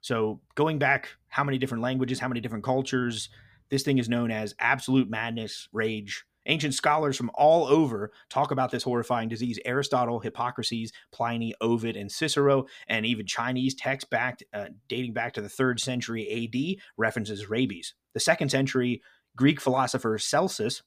So, 0.00 0.40
going 0.56 0.78
back 0.78 1.08
how 1.28 1.44
many 1.44 1.56
different 1.56 1.82
languages, 1.82 2.18
how 2.18 2.28
many 2.28 2.40
different 2.40 2.64
cultures, 2.64 3.30
this 3.70 3.84
thing 3.84 3.98
is 3.98 4.08
known 4.08 4.30
as 4.30 4.54
absolute 4.58 5.08
madness, 5.08 5.68
rage, 5.72 6.24
Ancient 6.46 6.74
scholars 6.74 7.16
from 7.16 7.30
all 7.34 7.66
over 7.66 8.12
talk 8.28 8.50
about 8.50 8.70
this 8.70 8.82
horrifying 8.82 9.28
disease. 9.28 9.58
Aristotle, 9.64 10.20
Hippocrates, 10.20 10.92
Pliny, 11.12 11.54
Ovid, 11.60 11.96
and 11.96 12.10
Cicero, 12.10 12.66
and 12.88 13.06
even 13.06 13.26
Chinese 13.26 13.74
texts 13.74 14.08
back, 14.08 14.40
uh, 14.52 14.66
dating 14.88 15.12
back 15.14 15.32
to 15.34 15.40
the 15.40 15.48
third 15.48 15.80
century 15.80 16.50
AD 16.52 16.82
references 16.96 17.48
rabies. 17.48 17.94
The 18.12 18.20
second 18.20 18.50
century 18.50 19.02
Greek 19.36 19.60
philosopher 19.60 20.18
Celsus 20.18 20.82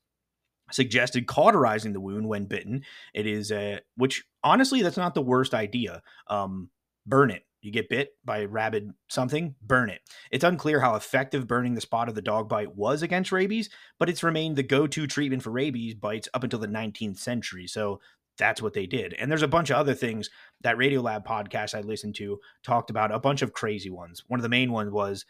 suggested 0.71 1.27
cauterizing 1.27 1.93
the 1.93 2.01
wound 2.01 2.27
when 2.27 2.45
bitten. 2.45 2.83
It 3.13 3.25
is, 3.25 3.51
uh, 3.51 3.79
which 3.95 4.25
honestly, 4.43 4.81
that's 4.81 4.97
not 4.97 5.15
the 5.15 5.21
worst 5.21 5.53
idea. 5.53 6.01
Um, 6.27 6.69
burn 7.05 7.31
it 7.31 7.46
you 7.67 7.73
get 7.73 7.89
bit 7.89 8.09
by 8.25 8.45
rabid 8.45 8.91
something, 9.09 9.53
burn 9.61 9.89
it. 9.89 10.01
It's 10.31 10.43
unclear 10.43 10.79
how 10.79 10.95
effective 10.95 11.45
burning 11.45 11.75
the 11.75 11.81
spot 11.81 12.09
of 12.09 12.15
the 12.15 12.21
dog 12.21 12.49
bite 12.49 12.75
was 12.75 13.03
against 13.03 13.31
rabies, 13.31 13.69
but 13.99 14.09
it's 14.09 14.23
remained 14.23 14.55
the 14.55 14.63
go 14.63 14.87
to 14.87 15.05
treatment 15.05 15.43
for 15.43 15.51
rabies 15.51 15.93
bites 15.93 16.29
up 16.33 16.43
until 16.43 16.59
the 16.59 16.67
19th 16.67 17.19
century. 17.19 17.67
So 17.67 17.99
that's 18.37 18.61
what 18.61 18.73
they 18.73 18.85
did. 18.85 19.13
And 19.13 19.29
there's 19.29 19.41
a 19.41 19.47
bunch 19.47 19.69
of 19.69 19.77
other 19.77 19.93
things 19.93 20.29
that 20.61 20.77
Radiolab 20.77 21.25
podcast 21.25 21.75
I 21.75 21.81
listened 21.81 22.15
to 22.15 22.39
talked 22.63 22.89
about, 22.89 23.11
a 23.11 23.19
bunch 23.19 23.41
of 23.41 23.53
crazy 23.53 23.89
ones. 23.89 24.23
One 24.27 24.39
of 24.39 24.43
the 24.43 24.49
main 24.49 24.71
ones 24.71 24.91
was 24.91 25.25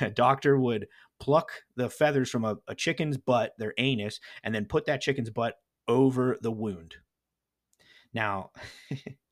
a 0.00 0.10
doctor 0.14 0.58
would 0.58 0.86
pluck 1.20 1.50
the 1.76 1.90
feathers 1.90 2.30
from 2.30 2.44
a, 2.44 2.56
a 2.68 2.74
chicken's 2.74 3.18
butt, 3.18 3.52
their 3.58 3.74
anus, 3.78 4.20
and 4.42 4.54
then 4.54 4.64
put 4.64 4.86
that 4.86 5.00
chicken's 5.00 5.30
butt 5.30 5.54
over 5.88 6.36
the 6.40 6.52
wound. 6.52 6.96
Now, 8.12 8.50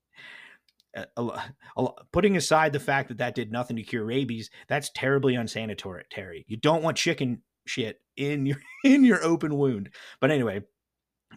putting 2.13 2.37
aside 2.37 2.73
the 2.73 2.81
fact 2.81 3.09
that 3.09 3.19
that 3.19 3.35
did 3.35 3.53
nothing 3.53 3.77
to 3.77 3.83
cure 3.83 4.05
rabies, 4.05 4.51
that's 4.69 4.91
terribly 4.95 5.35
unsanitary. 5.35 6.05
Terry, 6.11 6.45
you 6.49 6.57
don't 6.57 6.83
want 6.83 6.97
chicken 6.97 7.43
shit 7.67 8.01
in 8.17 8.47
your 8.47 8.59
in 8.85 9.05
your 9.05 9.23
open 9.25 9.57
wound. 9.57 9.91
But 10.21 10.31
anyway, 10.31 10.63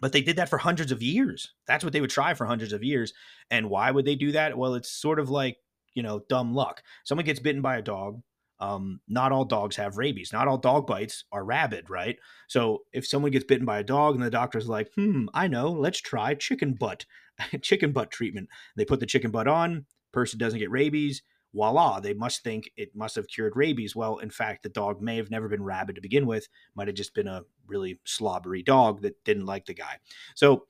but 0.00 0.12
they 0.12 0.22
did 0.22 0.36
that 0.36 0.48
for 0.48 0.58
hundreds 0.58 0.92
of 0.92 1.02
years. 1.02 1.54
That's 1.66 1.84
what 1.84 1.92
they 1.92 2.00
would 2.00 2.10
try 2.10 2.34
for 2.34 2.46
hundreds 2.46 2.72
of 2.72 2.84
years. 2.84 3.12
And 3.50 3.70
why 3.70 3.90
would 3.90 4.04
they 4.04 4.14
do 4.14 4.32
that? 4.32 4.56
Well, 4.56 4.74
it's 4.74 4.90
sort 4.90 5.18
of 5.18 5.30
like 5.30 5.56
you 5.94 6.02
know 6.02 6.20
dumb 6.28 6.54
luck. 6.54 6.82
Someone 7.04 7.24
gets 7.24 7.40
bitten 7.40 7.62
by 7.62 7.78
a 7.78 7.82
dog. 7.82 8.22
Um, 8.60 9.00
not 9.06 9.30
all 9.30 9.44
dogs 9.44 9.76
have 9.76 9.98
rabies. 9.98 10.32
Not 10.32 10.48
all 10.48 10.58
dog 10.58 10.84
bites 10.84 11.24
are 11.30 11.44
rabid, 11.44 11.90
right? 11.90 12.18
So 12.48 12.80
if 12.92 13.06
someone 13.06 13.30
gets 13.30 13.44
bitten 13.44 13.64
by 13.64 13.78
a 13.78 13.84
dog 13.84 14.16
and 14.16 14.24
the 14.24 14.30
doctor's 14.30 14.68
like, 14.68 14.92
"Hmm, 14.94 15.26
I 15.32 15.46
know, 15.46 15.70
let's 15.70 16.00
try 16.00 16.34
chicken 16.34 16.74
butt." 16.74 17.06
chicken 17.62 17.92
butt 17.92 18.10
treatment. 18.10 18.48
They 18.76 18.84
put 18.84 19.00
the 19.00 19.06
chicken 19.06 19.30
butt 19.30 19.48
on, 19.48 19.86
person 20.12 20.38
doesn't 20.38 20.58
get 20.58 20.70
rabies. 20.70 21.22
Voila, 21.54 21.98
they 21.98 22.12
must 22.12 22.44
think 22.44 22.70
it 22.76 22.94
must 22.94 23.16
have 23.16 23.26
cured 23.26 23.56
rabies. 23.56 23.96
Well, 23.96 24.18
in 24.18 24.30
fact, 24.30 24.62
the 24.62 24.68
dog 24.68 25.00
may 25.00 25.16
have 25.16 25.30
never 25.30 25.48
been 25.48 25.62
rabid 25.62 25.96
to 25.96 26.02
begin 26.02 26.26
with, 26.26 26.46
might 26.74 26.88
have 26.88 26.96
just 26.96 27.14
been 27.14 27.26
a 27.26 27.42
really 27.66 28.00
slobbery 28.04 28.62
dog 28.62 29.00
that 29.02 29.24
didn't 29.24 29.46
like 29.46 29.64
the 29.64 29.74
guy. 29.74 29.98
So, 30.34 30.66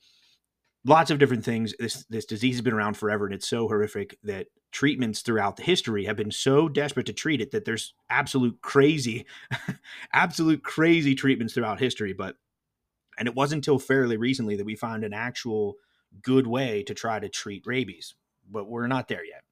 lots 0.85 1.11
of 1.11 1.19
different 1.19 1.45
things. 1.45 1.75
This 1.79 2.05
this 2.09 2.25
disease 2.25 2.57
has 2.57 2.63
been 2.63 2.75
around 2.75 2.97
forever, 2.97 3.27
and 3.27 3.35
it's 3.35 3.49
so 3.49 3.67
horrific 3.67 4.19
that 4.23 4.47
treatments 4.71 5.23
throughout 5.23 5.57
the 5.57 5.63
history 5.65 6.05
have 6.05 6.17
been 6.17 6.31
so 6.31 6.69
desperate 6.69 7.07
to 7.07 7.13
treat 7.13 7.41
it 7.41 7.51
that 7.51 7.65
there's 7.65 7.95
absolute 8.09 8.61
crazy, 8.63 9.27
absolute 10.13 10.63
crazy 10.63 11.15
treatments 11.15 11.55
throughout 11.55 11.81
history. 11.81 12.13
But 12.13 12.37
and 13.19 13.27
it 13.27 13.35
wasn't 13.35 13.59
until 13.59 13.81
fairly 13.81 14.17
recently 14.17 14.57
that 14.57 14.67
we 14.67 14.77
found 14.77 15.03
an 15.03 15.13
actual 15.13 15.75
good 16.23 16.47
way 16.47 16.83
to 16.85 16.95
try 16.95 17.19
to 17.19 17.29
treat 17.29 17.67
rabies, 17.67 18.15
but 18.51 18.69
we're 18.69 18.87
not 18.87 19.09
there 19.09 19.25
yet. 19.25 19.43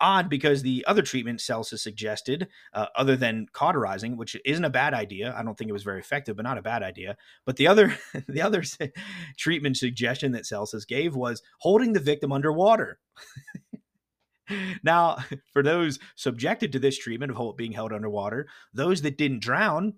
Odd 0.00 0.30
because 0.30 0.62
the 0.62 0.84
other 0.86 1.02
treatment 1.02 1.40
Celsus 1.40 1.82
suggested, 1.82 2.48
uh, 2.72 2.86
other 2.96 3.16
than 3.16 3.46
cauterizing, 3.52 4.16
which 4.16 4.36
isn't 4.44 4.64
a 4.64 4.70
bad 4.70 4.94
idea, 4.94 5.34
I 5.36 5.42
don't 5.42 5.56
think 5.58 5.68
it 5.68 5.74
was 5.74 5.82
very 5.82 6.00
effective, 6.00 6.36
but 6.36 6.44
not 6.44 6.58
a 6.58 6.62
bad 6.62 6.82
idea. 6.82 7.16
But 7.44 7.56
the 7.56 7.66
other, 7.66 7.96
the 8.28 8.42
other 8.42 8.62
treatment 9.36 9.76
suggestion 9.76 10.32
that 10.32 10.46
Celsus 10.46 10.84
gave 10.84 11.14
was 11.14 11.42
holding 11.58 11.92
the 11.92 12.00
victim 12.00 12.32
underwater. 12.32 12.98
now, 14.82 15.18
for 15.52 15.62
those 15.62 15.98
subjected 16.16 16.72
to 16.72 16.78
this 16.78 16.98
treatment 16.98 17.32
of 17.36 17.56
being 17.56 17.72
held 17.72 17.92
underwater, 17.92 18.46
those 18.72 19.02
that 19.02 19.18
didn't 19.18 19.40
drown 19.40 19.94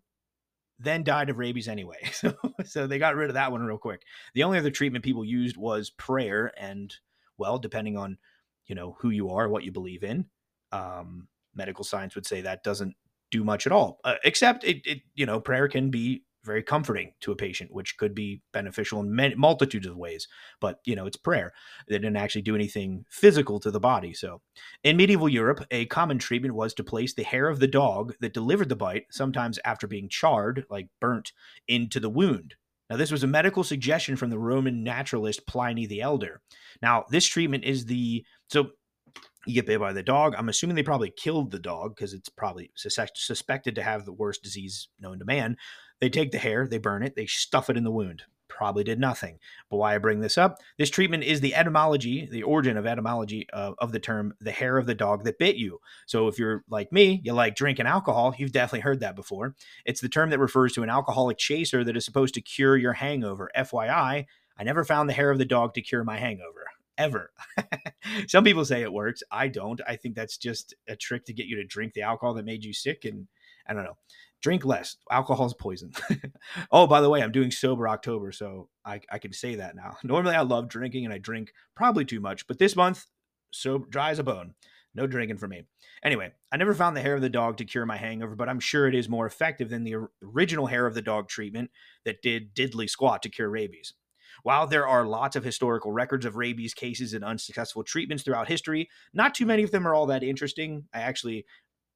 then 0.80 1.04
died 1.04 1.30
of 1.30 1.38
rabies 1.38 1.68
anyway. 1.68 1.98
So, 2.12 2.34
so 2.64 2.86
they 2.86 2.98
got 2.98 3.16
rid 3.16 3.30
of 3.30 3.34
that 3.34 3.52
one 3.52 3.62
real 3.62 3.78
quick. 3.78 4.02
The 4.34 4.42
only 4.42 4.58
other 4.58 4.70
treatment 4.70 5.04
people 5.04 5.24
used 5.24 5.56
was 5.56 5.90
prayer, 5.90 6.52
and 6.58 6.94
well, 7.38 7.58
depending 7.58 7.96
on 7.96 8.18
you 8.66 8.74
know 8.74 8.96
who 9.00 9.10
you 9.10 9.30
are, 9.30 9.48
what 9.48 9.64
you 9.64 9.72
believe 9.72 10.02
in, 10.02 10.26
um, 10.72 11.28
medical 11.54 11.84
science 11.84 12.14
would 12.14 12.26
say 12.26 12.42
that 12.42 12.62
doesn't 12.62 12.94
do 13.30 13.44
much 13.44 13.66
at 13.66 13.72
all. 13.72 14.00
Uh, 14.04 14.16
except 14.24 14.64
it, 14.64 14.82
it, 14.84 15.00
you 15.14 15.24
know, 15.24 15.40
prayer 15.40 15.68
can 15.68 15.90
be 15.90 16.24
very 16.44 16.62
comforting 16.62 17.12
to 17.20 17.32
a 17.32 17.36
patient, 17.36 17.72
which 17.72 17.96
could 17.96 18.14
be 18.14 18.42
beneficial 18.52 19.00
in 19.00 19.14
many, 19.14 19.34
multitudes 19.34 19.86
of 19.86 19.96
ways. 19.96 20.28
But 20.60 20.80
you 20.84 20.96
know, 20.96 21.06
it's 21.06 21.16
prayer. 21.16 21.52
They 21.88 21.96
didn't 21.96 22.16
actually 22.16 22.42
do 22.42 22.54
anything 22.54 23.04
physical 23.10 23.60
to 23.60 23.70
the 23.70 23.80
body. 23.80 24.14
So, 24.14 24.40
in 24.82 24.96
medieval 24.96 25.28
Europe, 25.28 25.64
a 25.70 25.86
common 25.86 26.18
treatment 26.18 26.54
was 26.54 26.74
to 26.74 26.84
place 26.84 27.14
the 27.14 27.22
hair 27.22 27.48
of 27.48 27.60
the 27.60 27.66
dog 27.66 28.14
that 28.20 28.34
delivered 28.34 28.68
the 28.68 28.76
bite, 28.76 29.06
sometimes 29.10 29.58
after 29.64 29.86
being 29.86 30.08
charred, 30.08 30.64
like 30.70 30.88
burnt, 31.00 31.32
into 31.68 32.00
the 32.00 32.10
wound. 32.10 32.54
Now, 32.88 32.96
this 32.96 33.12
was 33.12 33.22
a 33.22 33.28
medical 33.28 33.62
suggestion 33.62 34.16
from 34.16 34.30
the 34.30 34.38
Roman 34.38 34.82
naturalist 34.82 35.46
Pliny 35.46 35.86
the 35.86 36.00
Elder. 36.00 36.40
Now, 36.82 37.04
this 37.08 37.24
treatment 37.24 37.64
is 37.64 37.86
the 37.86 38.24
so 38.48 38.70
you 39.46 39.54
get 39.54 39.66
bit 39.66 39.80
by 39.80 39.92
the 39.92 40.02
dog. 40.02 40.34
I'm 40.36 40.48
assuming 40.48 40.76
they 40.76 40.82
probably 40.82 41.12
killed 41.16 41.50
the 41.50 41.58
dog 41.58 41.94
because 41.94 42.12
it's 42.12 42.28
probably 42.28 42.70
suspected 42.76 43.74
to 43.74 43.82
have 43.82 44.04
the 44.04 44.12
worst 44.12 44.42
disease 44.42 44.88
known 45.00 45.18
to 45.18 45.24
man. 45.24 45.56
They 46.00 46.08
take 46.08 46.32
the 46.32 46.38
hair, 46.38 46.66
they 46.66 46.78
burn 46.78 47.02
it, 47.02 47.14
they 47.14 47.26
stuff 47.26 47.70
it 47.70 47.76
in 47.76 47.84
the 47.84 47.90
wound. 47.90 48.22
Probably 48.48 48.84
did 48.84 48.98
nothing. 48.98 49.38
But 49.70 49.76
why 49.76 49.94
I 49.94 49.98
bring 49.98 50.20
this 50.20 50.36
up, 50.36 50.58
this 50.76 50.90
treatment 50.90 51.24
is 51.24 51.40
the 51.40 51.54
etymology, 51.54 52.28
the 52.30 52.42
origin 52.42 52.76
of 52.76 52.86
etymology 52.86 53.46
uh, 53.52 53.72
of 53.78 53.92
the 53.92 54.00
term 54.00 54.34
the 54.40 54.50
hair 54.50 54.76
of 54.76 54.86
the 54.86 54.94
dog 54.94 55.24
that 55.24 55.38
bit 55.38 55.56
you. 55.56 55.80
So 56.06 56.26
if 56.28 56.38
you're 56.38 56.64
like 56.68 56.90
me, 56.92 57.20
you 57.24 57.32
like 57.32 57.54
drinking 57.54 57.86
alcohol, 57.86 58.34
you've 58.36 58.52
definitely 58.52 58.80
heard 58.80 59.00
that 59.00 59.16
before. 59.16 59.54
It's 59.84 60.00
the 60.00 60.08
term 60.08 60.30
that 60.30 60.40
refers 60.40 60.72
to 60.74 60.82
an 60.82 60.90
alcoholic 60.90 61.38
chaser 61.38 61.84
that 61.84 61.96
is 61.96 62.04
supposed 62.04 62.34
to 62.34 62.40
cure 62.40 62.76
your 62.76 62.94
hangover. 62.94 63.50
FYI, 63.56 64.26
I 64.58 64.64
never 64.64 64.84
found 64.84 65.08
the 65.08 65.14
hair 65.14 65.30
of 65.30 65.38
the 65.38 65.44
dog 65.44 65.74
to 65.74 65.82
cure 65.82 66.04
my 66.04 66.18
hangover 66.18 66.66
ever. 66.98 67.32
Some 68.28 68.44
people 68.44 68.64
say 68.64 68.82
it 68.82 68.92
works. 68.92 69.22
I 69.30 69.48
don't. 69.48 69.80
I 69.88 69.96
think 69.96 70.14
that's 70.14 70.36
just 70.36 70.74
a 70.86 70.96
trick 70.96 71.24
to 71.26 71.32
get 71.32 71.46
you 71.46 71.56
to 71.56 71.64
drink 71.64 71.94
the 71.94 72.02
alcohol 72.02 72.34
that 72.34 72.44
made 72.44 72.62
you 72.62 72.74
sick. 72.74 73.06
And 73.06 73.26
I 73.66 73.72
don't 73.72 73.84
know 73.84 73.96
drink 74.40 74.64
less. 74.64 74.96
Alcohol 75.10 75.46
is 75.46 75.54
poison. 75.54 75.92
oh, 76.72 76.86
by 76.86 77.00
the 77.00 77.10
way, 77.10 77.22
I'm 77.22 77.32
doing 77.32 77.50
sober 77.50 77.88
October, 77.88 78.32
so 78.32 78.68
I, 78.84 79.00
I 79.10 79.18
can 79.18 79.32
say 79.32 79.56
that 79.56 79.76
now. 79.76 79.96
Normally, 80.04 80.34
I 80.34 80.42
love 80.42 80.68
drinking 80.68 81.04
and 81.04 81.14
I 81.14 81.18
drink 81.18 81.52
probably 81.76 82.04
too 82.04 82.20
much, 82.20 82.46
but 82.46 82.58
this 82.58 82.76
month, 82.76 83.06
so 83.50 83.78
dry 83.78 84.10
as 84.10 84.18
a 84.18 84.24
bone. 84.24 84.54
No 84.94 85.06
drinking 85.06 85.38
for 85.38 85.46
me. 85.46 85.62
Anyway, 86.02 86.32
I 86.50 86.56
never 86.56 86.74
found 86.74 86.96
the 86.96 87.00
hair 87.00 87.14
of 87.14 87.20
the 87.20 87.28
dog 87.28 87.58
to 87.58 87.64
cure 87.64 87.86
my 87.86 87.96
hangover, 87.96 88.34
but 88.34 88.48
I'm 88.48 88.58
sure 88.58 88.88
it 88.88 88.94
is 88.94 89.08
more 89.08 89.26
effective 89.26 89.68
than 89.68 89.84
the 89.84 89.96
original 90.22 90.66
hair 90.66 90.84
of 90.86 90.94
the 90.94 91.02
dog 91.02 91.28
treatment 91.28 91.70
that 92.04 92.22
did 92.22 92.54
diddly 92.56 92.90
squat 92.90 93.22
to 93.22 93.28
cure 93.28 93.48
rabies. 93.48 93.94
While 94.42 94.66
there 94.66 94.88
are 94.88 95.06
lots 95.06 95.36
of 95.36 95.44
historical 95.44 95.92
records 95.92 96.24
of 96.24 96.36
rabies 96.36 96.74
cases 96.74 97.12
and 97.12 97.24
unsuccessful 97.24 97.84
treatments 97.84 98.24
throughout 98.24 98.48
history, 98.48 98.88
not 99.12 99.34
too 99.34 99.46
many 99.46 99.62
of 99.62 99.70
them 99.70 99.86
are 99.86 99.94
all 99.94 100.06
that 100.06 100.22
interesting. 100.22 100.86
I 100.92 101.00
actually 101.00 101.44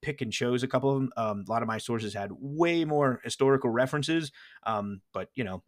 pick 0.04 0.20
and 0.20 0.32
chose 0.32 0.62
a 0.62 0.68
couple 0.68 0.90
of 0.90 0.96
them. 0.96 1.10
Um, 1.16 1.44
a 1.48 1.50
lot 1.50 1.62
of 1.62 1.68
my 1.68 1.78
sources 1.78 2.12
had 2.12 2.30
way 2.32 2.84
more 2.84 3.20
historical 3.24 3.70
references, 3.70 4.30
um, 4.64 5.00
but 5.12 5.30
you 5.34 5.44
know, 5.44 5.62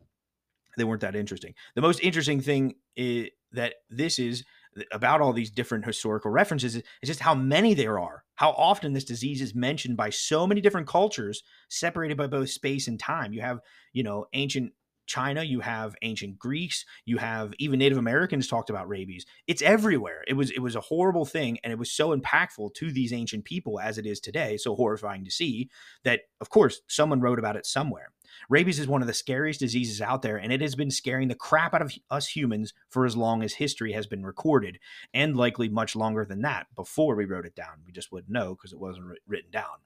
they 0.76 0.84
weren't 0.84 1.00
that 1.00 1.16
interesting. 1.16 1.54
The 1.74 1.82
most 1.82 2.00
interesting 2.02 2.40
thing 2.40 2.74
is 2.96 3.30
that 3.52 3.74
this 3.88 4.18
is 4.18 4.44
about 4.92 5.22
all 5.22 5.32
these 5.32 5.50
different 5.50 5.86
historical 5.86 6.30
references 6.30 6.76
is 6.76 6.82
just 7.02 7.20
how 7.20 7.34
many 7.34 7.72
there 7.72 7.98
are. 7.98 8.24
How 8.34 8.50
often 8.50 8.92
this 8.92 9.04
disease 9.04 9.40
is 9.40 9.54
mentioned 9.54 9.96
by 9.96 10.10
so 10.10 10.46
many 10.46 10.60
different 10.60 10.86
cultures, 10.86 11.42
separated 11.70 12.18
by 12.18 12.26
both 12.26 12.50
space 12.50 12.86
and 12.86 13.00
time. 13.00 13.32
You 13.32 13.40
have, 13.40 13.60
you 13.94 14.02
know, 14.02 14.26
ancient 14.34 14.72
China, 15.06 15.42
you 15.42 15.60
have 15.60 15.94
ancient 16.02 16.38
Greeks, 16.38 16.84
you 17.04 17.18
have 17.18 17.54
even 17.58 17.78
Native 17.78 17.98
Americans 17.98 18.48
talked 18.48 18.70
about 18.70 18.88
rabies. 18.88 19.26
It's 19.46 19.62
everywhere. 19.62 20.24
It 20.26 20.34
was 20.34 20.50
it 20.50 20.60
was 20.60 20.76
a 20.76 20.80
horrible 20.80 21.24
thing 21.24 21.58
and 21.62 21.72
it 21.72 21.78
was 21.78 21.90
so 21.90 22.16
impactful 22.16 22.74
to 22.74 22.92
these 22.92 23.12
ancient 23.12 23.44
people 23.44 23.80
as 23.80 23.98
it 23.98 24.06
is 24.06 24.20
today, 24.20 24.56
so 24.56 24.74
horrifying 24.74 25.24
to 25.24 25.30
see 25.30 25.70
that 26.04 26.22
of 26.40 26.50
course 26.50 26.80
someone 26.88 27.20
wrote 27.20 27.38
about 27.38 27.56
it 27.56 27.66
somewhere. 27.66 28.12
Rabies 28.48 28.78
is 28.78 28.88
one 28.88 29.00
of 29.00 29.06
the 29.06 29.14
scariest 29.14 29.60
diseases 29.60 30.00
out 30.00 30.22
there 30.22 30.36
and 30.36 30.52
it 30.52 30.60
has 30.60 30.74
been 30.74 30.90
scaring 30.90 31.28
the 31.28 31.34
crap 31.34 31.74
out 31.74 31.82
of 31.82 31.92
us 32.10 32.28
humans 32.28 32.74
for 32.88 33.06
as 33.06 33.16
long 33.16 33.42
as 33.42 33.54
history 33.54 33.92
has 33.92 34.06
been 34.06 34.24
recorded 34.24 34.78
and 35.14 35.36
likely 35.36 35.68
much 35.68 35.96
longer 35.96 36.24
than 36.24 36.42
that 36.42 36.66
before 36.74 37.14
we 37.14 37.24
wrote 37.24 37.46
it 37.46 37.54
down. 37.54 37.82
We 37.86 37.92
just 37.92 38.12
wouldn't 38.12 38.32
know 38.32 38.54
because 38.54 38.72
it 38.72 38.80
wasn't 38.80 39.18
written 39.26 39.50
down. 39.50 39.78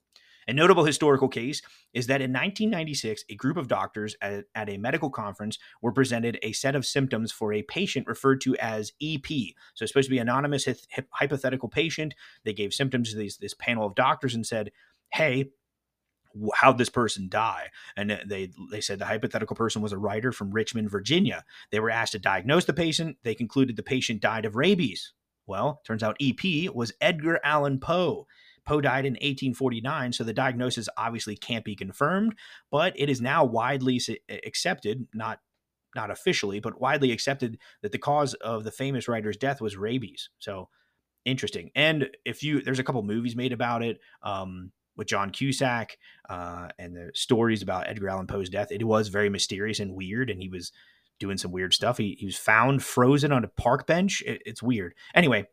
A 0.51 0.53
notable 0.53 0.85
historical 0.85 1.29
case 1.29 1.63
is 1.95 2.09
that 2.09 2.21
in 2.21 2.33
1996, 2.33 3.23
a 3.29 3.37
group 3.37 3.57
of 3.57 3.69
doctors 3.69 4.17
at, 4.21 4.47
at, 4.57 4.69
a 4.69 4.79
medical 4.79 5.09
conference 5.09 5.61
were 5.81 5.93
presented 5.93 6.41
a 6.43 6.51
set 6.51 6.75
of 6.75 6.85
symptoms 6.85 7.31
for 7.31 7.53
a 7.53 7.63
patient 7.63 8.09
referred 8.09 8.41
to 8.41 8.57
as 8.57 8.93
EP. 9.01 9.29
So 9.75 9.85
it's 9.85 9.93
supposed 9.93 10.09
to 10.09 10.11
be 10.11 10.19
anonymous 10.19 10.67
hypothetical 11.11 11.69
patient. 11.69 12.17
They 12.45 12.53
gave 12.53 12.75
symptoms 12.75 13.13
to 13.13 13.17
these, 13.17 13.37
this 13.37 13.55
panel 13.55 13.87
of 13.87 13.95
doctors 13.95 14.35
and 14.35 14.45
said, 14.45 14.73
"Hey, 15.13 15.51
how'd 16.57 16.79
this 16.79 16.89
person 16.89 17.29
die? 17.29 17.69
And 17.97 18.21
they 18.27 18.51
they 18.73 18.81
said 18.81 18.99
the 18.99 19.07
hypothetical 19.07 19.55
person 19.55 19.83
was 19.83 19.93
a 19.93 19.99
writer 19.99 20.33
from 20.33 20.51
richmond 20.51 20.91
virginia. 20.91 21.45
They 21.71 21.79
were 21.79 21.91
asked 21.91 22.13
to 22.13 22.19
diagnose 22.19 22.65
the 22.65 22.73
patient. 22.73 23.19
They 23.23 23.37
concluded 23.37 23.77
the 23.77 23.85
patient 23.85 24.21
died 24.21 24.45
of 24.45 24.57
rabies. 24.57 25.13
Well 25.47 25.81
turns 25.87 26.03
out 26.03 26.21
ep 26.21 26.75
was 26.75 26.93
edgar 27.01 27.39
allan 27.45 27.79
poe 27.79 28.27
Poe 28.71 28.81
died 28.81 29.05
in 29.05 29.15
1849, 29.15 30.13
so 30.13 30.23
the 30.23 30.33
diagnosis 30.33 30.89
obviously 30.97 31.35
can't 31.35 31.65
be 31.65 31.75
confirmed, 31.75 32.37
but 32.71 32.93
it 32.95 33.11
is 33.11 33.21
now 33.21 33.45
widely 33.45 34.01
accepted, 34.47 35.09
not 35.13 35.41
not 35.97 36.09
officially, 36.09 36.61
but 36.61 36.81
widely 36.81 37.11
accepted 37.11 37.59
that 37.83 37.91
the 37.91 37.99
cause 37.99 38.35
of 38.35 38.63
the 38.63 38.71
famous 38.71 39.09
writer's 39.09 39.37
death 39.37 39.61
was 39.61 39.77
rabies. 39.77 40.31
So 40.39 40.69
interesting. 41.25 41.73
And 41.75 42.11
if 42.25 42.45
you, 42.45 42.63
there's 42.63 42.79
a 42.79 42.85
couple 42.85 43.03
movies 43.03 43.35
made 43.35 43.53
about 43.53 43.83
it 43.83 43.99
um, 44.23 44.71
with 44.97 45.09
John 45.09 45.31
Cusack 45.31 45.99
uh, 46.29 46.69
and 46.79 46.95
the 46.95 47.11
stories 47.13 47.63
about 47.63 47.89
Edgar 47.89 48.09
Allan 48.11 48.29
Poe's 48.29 48.49
death. 48.49 48.71
It 48.71 48.85
was 48.85 49.09
very 49.09 49.31
mysterious 49.31 49.81
and 49.81 49.97
weird, 49.97 50.31
and 50.31 50.41
he 50.41 50.49
was 50.49 50.71
doing 51.19 51.39
some 51.39 51.51
weird 51.51 51.75
stuff. 51.75 51.99
He, 51.99 52.17
he 52.21 52.27
was 52.27 52.37
found 52.37 52.85
frozen 52.85 53.33
on 53.33 53.43
a 53.43 53.49
park 53.49 53.89
bench. 53.89 54.23
It, 54.25 54.43
it's 54.47 54.63
weird. 54.63 54.95
Anyway, 55.13 55.49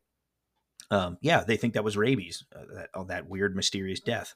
um, 0.90 1.18
yeah, 1.22 1.44
they 1.44 1.58
think 1.58 1.74
that 1.74 1.84
was 1.84 1.98
rabies, 1.98 2.44
uh, 2.56 2.62
that, 2.74 2.90
oh, 2.94 3.04
that 3.06 3.28
weird, 3.28 3.56
mysterious 3.56 4.00
death. 4.00 4.36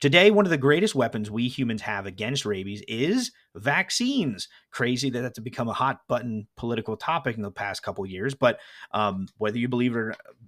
Today, 0.00 0.30
one 0.30 0.46
of 0.46 0.50
the 0.50 0.58
greatest 0.58 0.94
weapons 0.94 1.30
we 1.30 1.48
humans 1.48 1.82
have 1.82 2.06
against 2.06 2.44
rabies 2.44 2.82
is 2.86 3.32
vaccines. 3.54 4.48
Crazy 4.70 5.10
that 5.10 5.20
that's 5.20 5.38
become 5.38 5.68
a 5.68 5.74
hot 5.74 6.00
button 6.08 6.46
political 6.56 6.96
topic 6.96 7.36
in 7.36 7.42
the 7.42 7.50
past 7.50 7.82
couple 7.82 8.06
years, 8.06 8.34
but 8.34 8.60
um, 8.92 9.26
whether 9.38 9.58
you 9.58 9.68
believe 9.68 9.96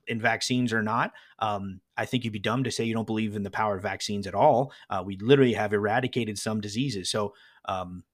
in 0.07 0.21
vaccines 0.21 0.73
or 0.73 0.83
not, 0.83 1.13
um, 1.39 1.81
I 1.97 2.05
think 2.05 2.25
you'd 2.25 2.33
be 2.33 2.39
dumb 2.39 2.65
to 2.65 2.71
say 2.71 2.85
you 2.85 2.95
don't 2.95 3.07
believe 3.07 3.35
in 3.35 3.43
the 3.43 3.51
power 3.51 3.77
of 3.77 3.83
vaccines 3.83 4.27
at 4.27 4.35
all. 4.35 4.73
Uh, 4.89 5.03
we 5.05 5.17
literally 5.17 5.55
have 5.55 5.73
eradicated 5.73 6.39
some 6.39 6.61
diseases. 6.61 7.11
So, 7.11 7.35
um, 7.65 8.05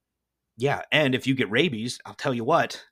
yeah, 0.56 0.82
and 0.92 1.14
if 1.14 1.26
you 1.26 1.34
get 1.34 1.50
rabies, 1.50 2.00
I'll 2.06 2.14
tell 2.14 2.34
you 2.34 2.44
what, 2.44 2.82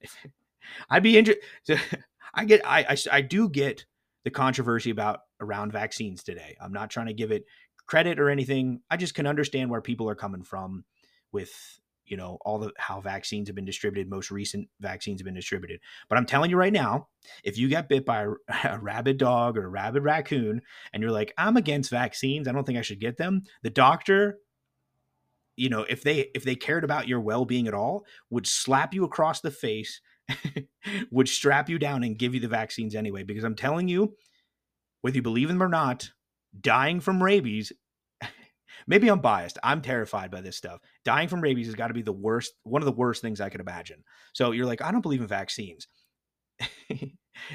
I'd 0.91 1.03
be 1.03 1.17
interested. 1.17 1.47
I 2.35 2.47
get, 2.47 2.67
I, 2.67 2.85
I, 2.89 2.97
I 3.13 3.21
do 3.21 3.49
get 3.49 3.85
the 4.25 4.31
controversy 4.31 4.91
about 4.91 5.21
around 5.41 5.73
vaccines 5.73 6.23
today. 6.23 6.57
I'm 6.61 6.73
not 6.73 6.91
trying 6.91 7.07
to 7.07 7.15
give 7.15 7.33
it 7.33 7.45
credit 7.87 8.21
or 8.21 8.31
anything. 8.31 8.81
I 8.91 8.97
just 8.97 9.15
can 9.15 9.27
understand 9.27 9.71
where 9.71 9.81
people 9.81 10.09
are 10.09 10.15
coming 10.15 10.43
from 10.43 10.85
with 11.33 11.81
you 12.07 12.17
know 12.17 12.37
all 12.43 12.59
the 12.59 12.73
how 12.79 13.01
vaccines 13.01 13.49
have 13.49 13.55
been 13.55 13.65
distributed 13.65 14.11
most 14.11 14.31
recent 14.31 14.69
vaccines 14.81 15.21
have 15.21 15.25
been 15.25 15.35
distributed 15.35 15.81
but 16.09 16.19
i'm 16.19 16.27
telling 16.27 16.51
you 16.51 16.57
right 16.57 16.73
now 16.73 17.07
if 17.45 17.57
you 17.57 17.69
get 17.69 17.89
bit 17.89 18.05
by 18.05 18.25
a, 18.25 18.31
a 18.65 18.79
rabid 18.79 19.19
dog 19.19 19.57
or 19.57 19.65
a 19.65 19.69
rabid 19.69 20.03
raccoon 20.03 20.61
and 20.93 21.03
you're 21.03 21.13
like 21.13 21.33
i'm 21.39 21.57
against 21.57 21.91
vaccines 21.91 22.49
i 22.49 22.53
don't 22.53 22.65
think 22.65 22.79
i 22.79 22.83
should 22.83 23.01
get 23.01 23.17
them 23.17 23.43
the 23.63 23.71
doctor 23.71 24.39
you 25.57 25.69
know 25.69 25.87
if 25.89 26.03
they 26.03 26.29
if 26.35 26.45
they 26.45 26.55
cared 26.55 26.85
about 26.85 27.09
your 27.09 27.21
well-being 27.21 27.69
at 27.69 27.75
all 27.75 28.05
would 28.31 28.47
slap 28.47 28.93
you 28.93 29.05
across 29.05 29.41
the 29.41 29.51
face 29.51 30.01
would 31.11 31.29
strap 31.29 31.69
you 31.69 31.79
down 31.79 32.03
and 32.03 32.19
give 32.19 32.35
you 32.35 32.41
the 32.41 32.49
vaccines 32.49 32.95
anyway 32.95 33.23
because 33.23 33.45
i'm 33.45 33.57
telling 33.57 33.89
you 33.89 34.15
whether 35.03 35.17
you 35.17 35.23
believe 35.23 35.51
in 35.51 35.59
them 35.59 35.63
or 35.63 35.69
not 35.69 36.11
dying 36.61 37.01
from 37.01 37.23
rabies 37.23 37.73
maybe 38.87 39.09
i'm 39.09 39.21
biased 39.21 39.59
i'm 39.63 39.83
terrified 39.83 40.31
by 40.31 40.41
this 40.41 40.57
stuff. 40.57 40.81
Dying 41.05 41.29
from 41.29 41.41
rabies 41.41 41.67
has 41.67 41.75
got 41.75 41.89
to 41.89 41.95
be 41.95 42.03
the 42.03 42.13
worst 42.13 42.53
one 42.63 42.83
of 42.83 42.87
the 42.87 42.93
worst 42.93 43.23
things 43.23 43.41
i 43.41 43.49
could 43.49 43.61
imagine. 43.61 44.05
So 44.33 44.53
you're 44.53 44.67
like 44.67 44.83
i 44.83 44.91
don't 44.91 45.03
believe 45.03 45.21
in 45.21 45.27
vaccines. 45.27 45.89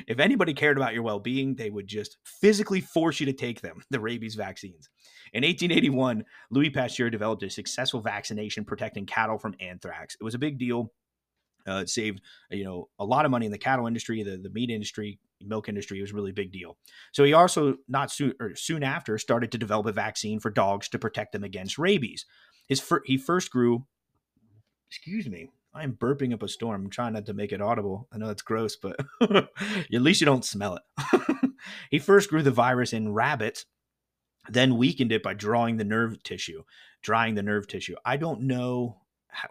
If 0.07 0.19
anybody 0.19 0.53
cared 0.53 0.75
about 0.75 0.95
your 0.95 1.03
well-being 1.03 1.55
they 1.55 1.69
would 1.69 1.87
just 1.87 2.17
physically 2.25 2.81
force 2.81 3.19
you 3.19 3.27
to 3.27 3.33
take 3.33 3.61
them 3.61 3.83
the 3.89 3.99
rabies 3.99 4.35
vaccines. 4.35 4.89
In 5.33 5.43
1881 5.43 6.25
louis 6.49 6.71
pasteur 6.71 7.09
developed 7.09 7.43
a 7.43 7.49
successful 7.49 8.01
vaccination 8.01 8.65
protecting 8.65 9.05
cattle 9.05 9.37
from 9.37 9.55
anthrax. 9.61 10.15
It 10.19 10.23
was 10.23 10.35
a 10.35 10.39
big 10.39 10.57
deal 10.57 10.91
uh, 11.67 11.81
it 11.81 11.89
saved 11.89 12.21
you 12.51 12.63
know 12.63 12.89
a 12.99 13.05
lot 13.05 13.25
of 13.25 13.31
money 13.31 13.45
in 13.45 13.51
the 13.51 13.57
cattle 13.57 13.87
industry, 13.87 14.23
the, 14.23 14.37
the 14.37 14.49
meat 14.49 14.69
industry, 14.69 15.19
milk 15.41 15.69
industry. 15.69 15.99
It 15.99 16.01
was 16.01 16.11
a 16.11 16.15
really 16.15 16.31
big 16.31 16.51
deal. 16.51 16.77
So 17.11 17.23
he 17.23 17.33
also 17.33 17.77
not 17.87 18.11
soon 18.11 18.33
or 18.39 18.55
soon 18.55 18.83
after 18.83 19.17
started 19.17 19.51
to 19.51 19.57
develop 19.57 19.85
a 19.85 19.91
vaccine 19.91 20.39
for 20.39 20.49
dogs 20.49 20.89
to 20.89 20.99
protect 20.99 21.31
them 21.31 21.43
against 21.43 21.77
rabies. 21.77 22.25
His 22.67 22.79
fir- 22.79 23.03
he 23.05 23.17
first 23.17 23.51
grew. 23.51 23.85
Excuse 24.89 25.27
me. 25.27 25.49
I'm 25.73 25.93
burping 25.93 26.33
up 26.33 26.43
a 26.43 26.47
storm. 26.47 26.85
I'm 26.85 26.89
trying 26.89 27.13
not 27.13 27.25
to 27.27 27.33
make 27.33 27.51
it 27.51 27.61
audible. 27.61 28.07
I 28.11 28.17
know 28.17 28.29
it's 28.29 28.41
gross, 28.41 28.75
but 28.75 28.99
at 29.21 29.47
least 29.89 30.21
you 30.21 30.25
don't 30.25 30.45
smell 30.45 30.77
it. 30.77 31.51
he 31.91 31.99
first 31.99 32.29
grew 32.29 32.41
the 32.41 32.51
virus 32.51 32.93
in 32.93 33.13
rabbits, 33.13 33.65
then 34.49 34.77
weakened 34.77 35.11
it 35.11 35.21
by 35.21 35.33
drawing 35.33 35.77
the 35.77 35.83
nerve 35.83 36.23
tissue, 36.23 36.63
drying 37.03 37.35
the 37.35 37.43
nerve 37.43 37.67
tissue. 37.67 37.95
I 38.03 38.17
don't 38.17 38.41
know 38.43 39.01
how, 39.27 39.49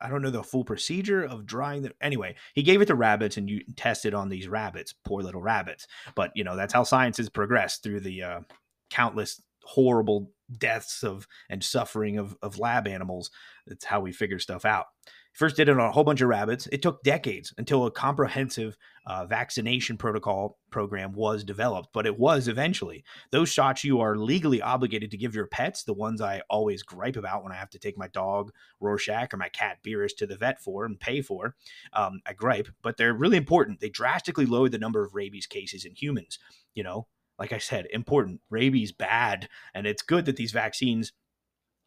I 0.00 0.08
don't 0.08 0.22
know 0.22 0.30
the 0.30 0.42
full 0.42 0.64
procedure 0.64 1.22
of 1.22 1.46
drying 1.46 1.82
the 1.82 1.92
anyway, 2.00 2.34
he 2.54 2.62
gave 2.62 2.80
it 2.80 2.86
to 2.86 2.94
rabbits 2.94 3.36
and 3.36 3.48
you 3.48 3.62
tested 3.76 4.14
on 4.14 4.28
these 4.28 4.48
rabbits, 4.48 4.94
poor 5.04 5.22
little 5.22 5.42
rabbits. 5.42 5.86
But 6.14 6.32
you 6.34 6.44
know, 6.44 6.56
that's 6.56 6.74
how 6.74 6.84
science 6.84 7.16
has 7.18 7.28
progressed 7.28 7.82
through 7.82 8.00
the 8.00 8.22
uh, 8.22 8.40
countless 8.90 9.40
horrible 9.64 10.30
deaths 10.58 11.02
of 11.02 11.26
and 11.48 11.64
suffering 11.64 12.18
of, 12.18 12.36
of 12.42 12.58
lab 12.58 12.86
animals. 12.86 13.30
That's 13.66 13.84
how 13.84 14.00
we 14.00 14.12
figure 14.12 14.38
stuff 14.38 14.64
out. 14.64 14.86
First 15.34 15.56
did 15.56 15.68
it 15.68 15.72
on 15.72 15.80
a 15.80 15.90
whole 15.90 16.04
bunch 16.04 16.20
of 16.20 16.28
rabbits. 16.28 16.68
It 16.70 16.80
took 16.80 17.02
decades 17.02 17.52
until 17.58 17.86
a 17.86 17.90
comprehensive 17.90 18.76
uh, 19.04 19.26
vaccination 19.26 19.96
protocol 19.96 20.58
program 20.70 21.12
was 21.12 21.42
developed, 21.42 21.88
but 21.92 22.06
it 22.06 22.16
was 22.16 22.46
eventually. 22.46 23.02
Those 23.32 23.48
shots 23.48 23.82
you 23.82 24.00
are 24.00 24.16
legally 24.16 24.62
obligated 24.62 25.10
to 25.10 25.16
give 25.16 25.34
your 25.34 25.48
pets, 25.48 25.82
the 25.82 25.92
ones 25.92 26.20
I 26.20 26.42
always 26.48 26.84
gripe 26.84 27.16
about 27.16 27.42
when 27.42 27.50
I 27.50 27.56
have 27.56 27.70
to 27.70 27.80
take 27.80 27.98
my 27.98 28.06
dog 28.08 28.52
Rorschach 28.78 29.34
or 29.34 29.36
my 29.36 29.48
cat 29.48 29.78
Beerus 29.84 30.14
to 30.18 30.26
the 30.26 30.36
vet 30.36 30.62
for 30.62 30.84
and 30.84 31.00
pay 31.00 31.20
for. 31.20 31.56
Um, 31.92 32.20
I 32.24 32.32
gripe, 32.32 32.68
but 32.80 32.96
they're 32.96 33.12
really 33.12 33.36
important. 33.36 33.80
They 33.80 33.90
drastically 33.90 34.46
lower 34.46 34.68
the 34.68 34.78
number 34.78 35.04
of 35.04 35.16
rabies 35.16 35.48
cases 35.48 35.84
in 35.84 35.96
humans. 35.96 36.38
You 36.74 36.84
know, 36.84 37.08
like 37.40 37.52
I 37.52 37.58
said, 37.58 37.88
important. 37.90 38.40
Rabies 38.50 38.92
bad, 38.92 39.48
and 39.74 39.84
it's 39.84 40.02
good 40.02 40.26
that 40.26 40.36
these 40.36 40.52
vaccines 40.52 41.12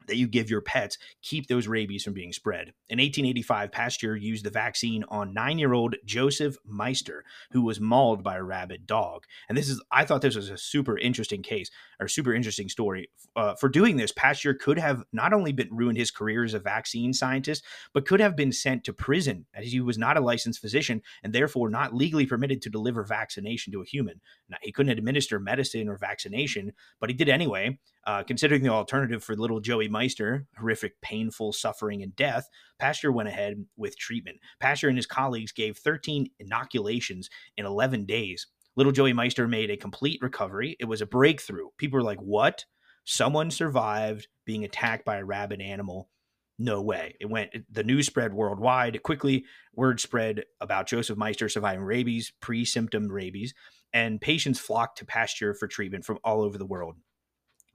that 0.07 0.17
you 0.17 0.27
give 0.27 0.49
your 0.49 0.61
pets 0.61 0.97
keep 1.21 1.47
those 1.47 1.67
rabies 1.67 2.03
from 2.03 2.13
being 2.13 2.31
spread. 2.31 2.73
In 2.89 2.99
1885, 2.99 3.71
Pasteur 3.71 4.15
used 4.15 4.45
the 4.45 4.49
vaccine 4.49 5.03
on 5.09 5.33
nine 5.33 5.59
year 5.59 5.73
old 5.73 5.95
Joseph 6.05 6.55
Meister, 6.65 7.23
who 7.51 7.61
was 7.61 7.79
mauled 7.79 8.23
by 8.23 8.37
a 8.37 8.43
rabid 8.43 8.85
dog. 8.87 9.25
And 9.49 9.57
this 9.57 9.69
is, 9.69 9.81
I 9.91 10.05
thought 10.05 10.21
this 10.21 10.35
was 10.35 10.49
a 10.49 10.57
super 10.57 10.97
interesting 10.97 11.41
case 11.41 11.69
or 11.99 12.07
super 12.07 12.33
interesting 12.33 12.69
story. 12.69 13.09
Uh, 13.35 13.55
for 13.55 13.69
doing 13.69 13.97
this, 13.97 14.11
Pasteur 14.11 14.53
could 14.53 14.79
have 14.79 15.03
not 15.11 15.33
only 15.33 15.51
been 15.51 15.69
ruined 15.71 15.97
his 15.97 16.11
career 16.11 16.43
as 16.43 16.53
a 16.53 16.59
vaccine 16.59 17.13
scientist, 17.13 17.63
but 17.93 18.07
could 18.07 18.19
have 18.19 18.35
been 18.35 18.51
sent 18.51 18.83
to 18.85 18.93
prison 18.93 19.45
as 19.53 19.71
he 19.71 19.81
was 19.81 19.97
not 19.97 20.17
a 20.17 20.21
licensed 20.21 20.61
physician 20.61 21.01
and 21.23 21.33
therefore 21.33 21.69
not 21.69 21.93
legally 21.93 22.25
permitted 22.25 22.61
to 22.61 22.69
deliver 22.69 23.03
vaccination 23.03 23.73
to 23.73 23.81
a 23.81 23.85
human. 23.85 24.21
Now, 24.49 24.57
he 24.61 24.71
couldn't 24.71 24.97
administer 24.97 25.39
medicine 25.39 25.89
or 25.89 25.97
vaccination, 25.97 26.73
but 26.99 27.09
he 27.09 27.15
did 27.15 27.29
anyway. 27.29 27.79
Uh, 28.05 28.23
considering 28.23 28.63
the 28.63 28.69
alternative 28.69 29.21
for 29.21 29.35
little 29.35 29.59
Joey 29.59 29.89
Meister, 29.97 30.45
horrific, 30.59 31.01
painful 31.01 31.53
suffering 31.53 32.03
and 32.03 32.15
death, 32.15 32.49
Pasteur 32.77 33.11
went 33.11 33.29
ahead 33.29 33.65
with 33.77 33.97
treatment. 33.97 34.37
Pasteur 34.59 34.89
and 34.89 34.97
his 34.97 35.07
colleagues 35.07 35.51
gave 35.51 35.75
13 35.75 36.29
inoculations 36.37 37.31
in 37.57 37.65
11 37.65 38.05
days. 38.05 38.45
Little 38.75 38.91
Joey 38.91 39.11
Meister 39.11 39.47
made 39.47 39.71
a 39.71 39.75
complete 39.75 40.21
recovery. 40.21 40.77
It 40.79 40.85
was 40.85 41.01
a 41.01 41.07
breakthrough. 41.07 41.69
People 41.79 41.97
were 41.97 42.03
like, 42.03 42.19
what? 42.19 42.65
Someone 43.05 43.49
survived 43.49 44.27
being 44.45 44.63
attacked 44.63 45.03
by 45.03 45.17
a 45.17 45.25
rabid 45.25 45.61
animal. 45.61 46.11
No 46.59 46.83
way. 46.83 47.15
It 47.19 47.25
went, 47.27 47.55
the 47.71 47.83
news 47.83 48.05
spread 48.05 48.35
worldwide. 48.35 49.01
Quickly, 49.01 49.45
word 49.73 49.99
spread 49.99 50.43
about 50.61 50.87
Joseph 50.87 51.17
Meister 51.17 51.49
surviving 51.49 51.83
rabies, 51.85 52.31
pre 52.39 52.65
symptom 52.65 53.07
rabies, 53.07 53.55
and 53.93 54.21
patients 54.21 54.59
flocked 54.59 54.99
to 54.99 55.05
Pasteur 55.05 55.55
for 55.55 55.67
treatment 55.67 56.05
from 56.05 56.19
all 56.23 56.43
over 56.43 56.59
the 56.59 56.65
world. 56.65 56.97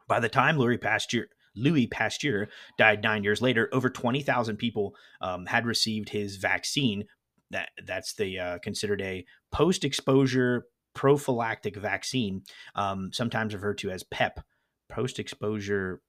By 0.07 0.21
the 0.21 0.29
time 0.29 0.59
Louis 0.59 0.79
Pasteur, 0.79 1.27
Louis 1.55 1.87
Pasteur 1.87 2.49
died 2.79 3.03
nine 3.03 3.25
years 3.25 3.43
later, 3.43 3.69
over 3.73 3.91
20,000 3.91 4.57
people 4.57 4.95
um, 5.21 5.47
had 5.47 5.67
received 5.67 6.09
his 6.09 6.37
vaccine. 6.37 7.05
That 7.51 7.71
that's 7.85 8.15
the 8.15 8.38
uh, 8.38 8.59
considered 8.59 9.03
a 9.03 9.25
post-exposure 9.51 10.65
prophylactic 10.95 11.77
vaccine, 11.77 12.43
um, 12.75 13.11
sometimes 13.12 13.55
referred 13.55 13.79
to 13.79 13.91
as 13.91 14.03
PEP, 14.05 14.41
post-exposure 14.88 16.01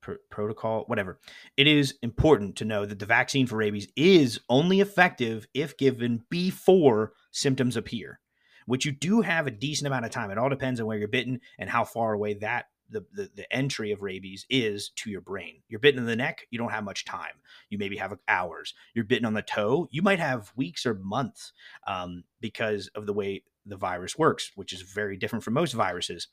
pr- 0.00 0.12
protocol, 0.30 0.84
whatever. 0.86 1.18
It 1.56 1.66
is 1.66 1.94
important 2.02 2.56
to 2.56 2.64
know 2.64 2.86
that 2.86 3.00
the 3.00 3.06
vaccine 3.06 3.46
for 3.46 3.56
rabies 3.56 3.88
is 3.96 4.38
only 4.48 4.80
effective 4.80 5.46
if 5.54 5.76
given 5.76 6.22
before 6.30 7.12
symptoms 7.32 7.76
appear 7.76 8.20
which 8.66 8.86
you 8.86 8.92
do 8.92 9.20
have 9.20 9.46
a 9.46 9.50
decent 9.50 9.86
amount 9.86 10.04
of 10.04 10.10
time. 10.10 10.30
It 10.30 10.38
all 10.38 10.48
depends 10.48 10.80
on 10.80 10.86
where 10.86 10.98
you're 10.98 11.08
bitten 11.08 11.40
and 11.58 11.68
how 11.68 11.84
far 11.84 12.12
away 12.12 12.34
that 12.34 12.66
the, 12.92 13.04
the, 13.12 13.30
the 13.34 13.52
entry 13.52 13.90
of 13.92 14.02
rabies 14.02 14.46
is 14.48 14.90
to 14.96 15.10
your 15.10 15.20
brain. 15.20 15.62
You're 15.68 15.80
bitten 15.80 16.00
in 16.00 16.06
the 16.06 16.16
neck, 16.16 16.46
you 16.50 16.58
don't 16.58 16.70
have 16.70 16.84
much 16.84 17.04
time. 17.04 17.34
You 17.70 17.78
maybe 17.78 17.96
have 17.96 18.16
hours. 18.28 18.74
You're 18.94 19.04
bitten 19.04 19.26
on 19.26 19.34
the 19.34 19.42
toe, 19.42 19.88
you 19.90 20.02
might 20.02 20.20
have 20.20 20.52
weeks 20.56 20.86
or 20.86 20.94
months 20.94 21.52
um, 21.86 22.24
because 22.40 22.88
of 22.94 23.06
the 23.06 23.12
way 23.12 23.42
the 23.66 23.76
virus 23.76 24.18
works, 24.18 24.52
which 24.54 24.72
is 24.72 24.82
very 24.82 25.16
different 25.16 25.44
from 25.44 25.54
most 25.54 25.72
viruses. 25.72 26.28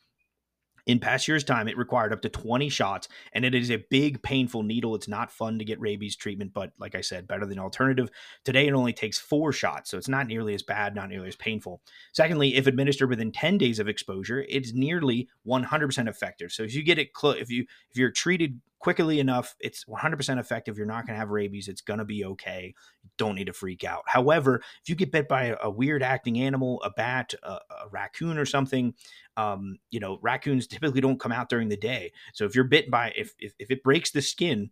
In 0.89 0.97
past 0.97 1.27
years' 1.27 1.43
time, 1.43 1.67
it 1.67 1.77
required 1.77 2.11
up 2.11 2.23
to 2.23 2.29
20 2.29 2.67
shots, 2.67 3.07
and 3.33 3.45
it 3.45 3.53
is 3.53 3.69
a 3.69 3.85
big, 3.91 4.23
painful 4.23 4.63
needle. 4.63 4.95
It's 4.95 5.07
not 5.07 5.31
fun 5.31 5.59
to 5.59 5.63
get 5.63 5.79
rabies 5.79 6.15
treatment, 6.15 6.51
but 6.51 6.71
like 6.79 6.95
I 6.95 7.01
said, 7.01 7.27
better 7.27 7.45
than 7.45 7.59
alternative. 7.59 8.09
Today, 8.43 8.65
it 8.65 8.73
only 8.73 8.91
takes 8.91 9.19
four 9.19 9.53
shots, 9.53 9.91
so 9.91 9.99
it's 9.99 10.07
not 10.07 10.25
nearly 10.25 10.55
as 10.55 10.63
bad, 10.63 10.95
not 10.95 11.09
nearly 11.09 11.27
as 11.27 11.35
painful. 11.35 11.83
Secondly, 12.11 12.55
if 12.55 12.65
administered 12.65 13.07
within 13.07 13.31
10 13.31 13.59
days 13.59 13.77
of 13.77 13.87
exposure, 13.87 14.43
it's 14.49 14.73
nearly 14.73 15.29
100% 15.45 16.09
effective. 16.09 16.51
So 16.51 16.63
if 16.63 16.73
you 16.73 16.81
get 16.81 16.97
it, 16.97 17.13
close, 17.13 17.37
if 17.39 17.51
you 17.51 17.67
if 17.91 17.95
you're 17.95 18.09
treated 18.09 18.59
quickly 18.79 19.19
enough, 19.19 19.55
it's 19.59 19.85
100% 19.85 20.39
effective. 20.39 20.77
You're 20.77 20.87
not 20.87 21.05
going 21.05 21.15
to 21.15 21.19
have 21.19 21.29
rabies. 21.29 21.67
It's 21.67 21.81
going 21.81 21.99
to 21.99 22.05
be 22.05 22.25
okay. 22.25 22.73
Don't 23.17 23.35
need 23.35 23.47
to 23.47 23.53
freak 23.53 23.83
out. 23.83 24.03
However, 24.07 24.61
if 24.81 24.89
you 24.89 24.95
get 24.95 25.11
bit 25.11 25.27
by 25.27 25.45
a, 25.45 25.57
a 25.63 25.69
weird 25.69 26.01
acting 26.01 26.39
animal, 26.39 26.81
a 26.83 26.89
bat, 26.89 27.33
a, 27.43 27.51
a 27.53 27.89
raccoon, 27.91 28.37
or 28.37 28.45
something, 28.45 28.93
um, 29.37 29.77
you 29.91 29.99
know, 29.99 30.17
raccoons 30.21 30.67
typically 30.67 31.01
don't 31.01 31.19
come 31.19 31.31
out 31.31 31.49
during 31.49 31.69
the 31.69 31.77
day. 31.77 32.11
So 32.33 32.45
if 32.45 32.55
you're 32.55 32.63
bitten 32.63 32.91
by, 32.91 33.13
if, 33.15 33.33
if, 33.39 33.53
if 33.59 33.69
it 33.69 33.83
breaks 33.83 34.11
the 34.11 34.21
skin 34.21 34.71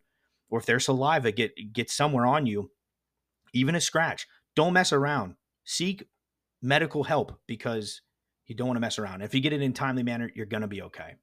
or 0.49 0.59
if 0.59 0.65
their 0.65 0.79
saliva 0.79 1.31
get 1.31 1.51
gets 1.73 1.93
somewhere 1.93 2.25
on 2.25 2.45
you, 2.45 2.71
even 3.53 3.75
a 3.75 3.81
scratch. 3.81 4.27
Don't 4.55 4.73
mess 4.73 4.93
around. 4.93 5.35
Seek 5.65 6.03
medical 6.61 7.03
help 7.03 7.39
because 7.47 8.01
you 8.45 8.55
don't 8.55 8.67
want 8.67 8.77
to 8.77 8.81
mess 8.81 8.97
around. 8.97 9.21
If 9.21 9.35
you 9.35 9.41
get 9.41 9.53
it 9.53 9.61
in 9.61 9.73
timely 9.73 10.03
manner, 10.03 10.31
you're 10.33 10.45
going 10.45 10.61
to 10.61 10.67
be 10.67 10.81
okay. 10.83 11.15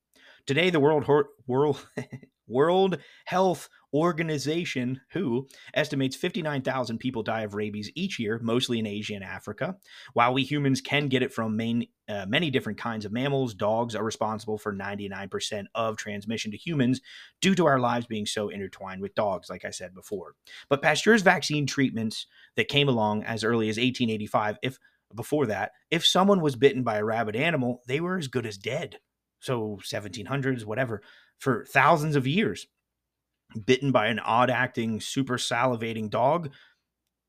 Today, 0.46 0.70
the 0.70 0.80
World 0.80 1.06
World 1.46 1.86
World 2.46 2.98
Health 3.24 3.68
Organization, 3.92 5.00
WHO, 5.12 5.46
estimates 5.72 6.16
59,000 6.16 6.98
people 6.98 7.22
die 7.22 7.42
of 7.42 7.54
rabies 7.54 7.90
each 7.94 8.18
year, 8.18 8.40
mostly 8.42 8.78
in 8.80 8.86
Asia 8.86 9.14
and 9.14 9.22
Africa. 9.22 9.76
While 10.14 10.34
we 10.34 10.42
humans 10.42 10.80
can 10.80 11.08
get 11.08 11.22
it 11.22 11.32
from 11.32 11.56
main, 11.56 11.86
uh, 12.08 12.26
many 12.26 12.50
different 12.50 12.78
kinds 12.78 13.04
of 13.04 13.12
mammals, 13.12 13.54
dogs 13.54 13.94
are 13.94 14.02
responsible 14.02 14.58
for 14.58 14.74
99% 14.74 15.66
of 15.74 15.96
transmission 15.96 16.50
to 16.50 16.56
humans 16.56 17.00
due 17.40 17.54
to 17.54 17.66
our 17.66 17.78
lives 17.78 18.06
being 18.06 18.26
so 18.26 18.48
intertwined 18.48 19.00
with 19.00 19.14
dogs, 19.14 19.48
like 19.48 19.64
I 19.64 19.70
said 19.70 19.94
before. 19.94 20.34
But 20.68 20.82
Pasteur's 20.82 21.22
vaccine 21.22 21.66
treatments 21.66 22.26
that 22.56 22.68
came 22.68 22.88
along 22.88 23.22
as 23.22 23.44
early 23.44 23.68
as 23.68 23.76
1885, 23.76 24.58
if 24.62 24.78
before 25.14 25.46
that, 25.46 25.72
if 25.90 26.04
someone 26.04 26.40
was 26.40 26.56
bitten 26.56 26.82
by 26.82 26.96
a 26.96 27.04
rabid 27.04 27.36
animal, 27.36 27.82
they 27.86 28.00
were 28.00 28.18
as 28.18 28.26
good 28.26 28.46
as 28.46 28.58
dead. 28.58 28.98
So 29.40 29.78
1700s, 29.82 30.64
whatever, 30.64 31.02
for 31.44 31.66
thousands 31.66 32.16
of 32.16 32.26
years. 32.26 32.66
Bitten 33.66 33.92
by 33.92 34.06
an 34.06 34.18
odd 34.18 34.50
acting, 34.50 35.00
super 35.00 35.36
salivating 35.36 36.10
dog, 36.10 36.50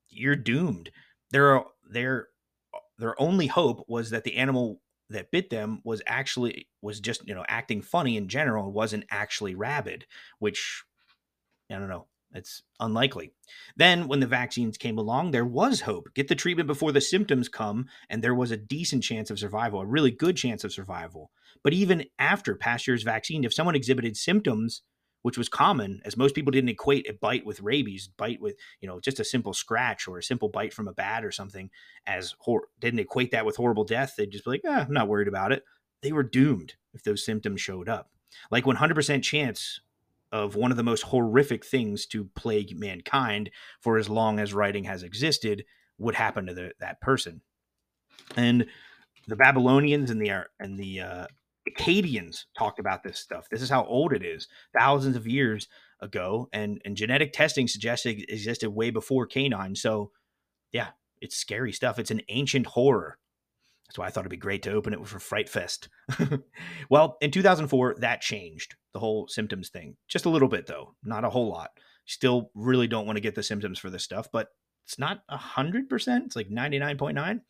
you're 0.08 0.34
doomed. 0.34 0.90
Their 1.30 1.62
their 1.88 2.28
their 2.98 3.20
only 3.20 3.46
hope 3.46 3.84
was 3.86 4.10
that 4.10 4.24
the 4.24 4.36
animal 4.36 4.80
that 5.10 5.30
bit 5.30 5.50
them 5.50 5.82
was 5.84 6.02
actually 6.06 6.66
was 6.82 6.98
just 6.98 7.28
you 7.28 7.34
know 7.34 7.44
acting 7.46 7.82
funny 7.82 8.16
in 8.16 8.26
general, 8.26 8.72
wasn't 8.72 9.04
actually 9.10 9.54
rabid, 9.54 10.06
which 10.40 10.82
I 11.70 11.74
don't 11.74 11.88
know. 11.88 12.06
It's 12.32 12.62
unlikely. 12.80 13.32
Then, 13.76 14.08
when 14.08 14.20
the 14.20 14.26
vaccines 14.26 14.76
came 14.76 14.98
along, 14.98 15.30
there 15.30 15.44
was 15.44 15.82
hope. 15.82 16.08
Get 16.14 16.28
the 16.28 16.34
treatment 16.34 16.66
before 16.66 16.90
the 16.90 17.00
symptoms 17.00 17.48
come, 17.48 17.86
and 18.10 18.22
there 18.22 18.34
was 18.34 18.50
a 18.50 18.56
decent 18.56 19.04
chance 19.04 19.30
of 19.30 19.38
survival, 19.38 19.80
a 19.80 19.86
really 19.86 20.10
good 20.10 20.36
chance 20.36 20.64
of 20.64 20.72
survival. 20.72 21.30
But 21.62 21.72
even 21.72 22.04
after 22.18 22.54
Pasteur's 22.54 23.02
vaccine, 23.02 23.44
if 23.44 23.54
someone 23.54 23.74
exhibited 23.74 24.16
symptoms, 24.16 24.82
which 25.22 25.38
was 25.38 25.48
common, 25.48 26.00
as 26.04 26.16
most 26.16 26.34
people 26.34 26.52
didn't 26.52 26.70
equate 26.70 27.08
a 27.08 27.14
bite 27.14 27.44
with 27.44 27.60
rabies, 27.60 28.08
bite 28.16 28.40
with 28.40 28.56
you 28.80 28.88
know 28.88 29.00
just 29.00 29.20
a 29.20 29.24
simple 29.24 29.52
scratch 29.52 30.06
or 30.06 30.18
a 30.18 30.22
simple 30.22 30.48
bite 30.48 30.72
from 30.72 30.88
a 30.88 30.92
bat 30.92 31.24
or 31.24 31.32
something, 31.32 31.70
as 32.06 32.34
hor- 32.38 32.68
didn't 32.80 33.00
equate 33.00 33.32
that 33.32 33.44
with 33.44 33.56
horrible 33.56 33.84
death. 33.84 34.14
They'd 34.16 34.30
just 34.30 34.44
be 34.44 34.50
like, 34.52 34.64
eh, 34.64 34.84
I'm 34.86 34.92
not 34.92 35.08
worried 35.08 35.28
about 35.28 35.52
it. 35.52 35.64
They 36.02 36.12
were 36.12 36.22
doomed 36.22 36.74
if 36.94 37.02
those 37.02 37.24
symptoms 37.24 37.60
showed 37.60 37.88
up. 37.88 38.10
Like 38.50 38.64
100% 38.64 39.22
chance 39.22 39.80
of 40.32 40.56
one 40.56 40.70
of 40.70 40.76
the 40.76 40.82
most 40.82 41.02
horrific 41.02 41.64
things 41.64 42.06
to 42.06 42.28
plague 42.34 42.78
mankind 42.78 43.50
for 43.80 43.96
as 43.96 44.08
long 44.08 44.38
as 44.38 44.52
writing 44.52 44.84
has 44.84 45.02
existed 45.02 45.64
would 45.98 46.14
happen 46.14 46.46
to 46.46 46.54
the, 46.54 46.72
that 46.80 47.00
person. 47.00 47.40
And 48.36 48.66
the 49.26 49.36
Babylonians 49.36 50.10
and 50.10 50.20
the 50.20 50.46
and 50.60 50.78
the 50.78 51.00
uh, 51.00 51.26
Akkadians 51.68 52.44
talked 52.56 52.78
about 52.78 53.02
this 53.02 53.18
stuff. 53.18 53.48
This 53.50 53.62
is 53.62 53.70
how 53.70 53.84
old 53.84 54.12
it 54.12 54.24
is, 54.24 54.48
thousands 54.78 55.16
of 55.16 55.26
years 55.26 55.68
ago, 56.00 56.48
and 56.52 56.80
and 56.84 56.96
genetic 56.96 57.32
testing 57.32 57.68
suggested 57.68 58.18
it 58.20 58.30
existed 58.30 58.70
way 58.70 58.90
before 58.90 59.26
canine. 59.26 59.74
So, 59.74 60.12
yeah, 60.72 60.88
it's 61.20 61.36
scary 61.36 61.72
stuff. 61.72 61.98
It's 61.98 62.10
an 62.10 62.22
ancient 62.28 62.66
horror. 62.66 63.18
That's 63.86 63.98
why 63.98 64.06
I 64.06 64.10
thought 64.10 64.22
it'd 64.22 64.30
be 64.30 64.36
great 64.36 64.62
to 64.62 64.72
open 64.72 64.92
it 64.92 65.06
for 65.06 65.20
Fright 65.20 65.48
Fest. 65.48 65.88
well, 66.90 67.16
in 67.20 67.30
2004, 67.30 67.96
that 68.00 68.20
changed 68.20 68.74
the 68.92 68.98
whole 68.98 69.28
symptoms 69.28 69.68
thing. 69.68 69.96
Just 70.08 70.24
a 70.24 70.30
little 70.30 70.48
bit, 70.48 70.66
though, 70.66 70.94
not 71.04 71.24
a 71.24 71.30
whole 71.30 71.48
lot. 71.48 71.70
Still 72.04 72.50
really 72.54 72.88
don't 72.88 73.06
want 73.06 73.16
to 73.16 73.22
get 73.22 73.36
the 73.36 73.44
symptoms 73.44 73.78
for 73.78 73.88
this 73.88 74.02
stuff, 74.02 74.28
but 74.32 74.48
it's 74.84 74.98
not 74.98 75.22
100%. 75.28 76.26
It's 76.26 76.36
like 76.36 76.48
99.9. 76.48 77.40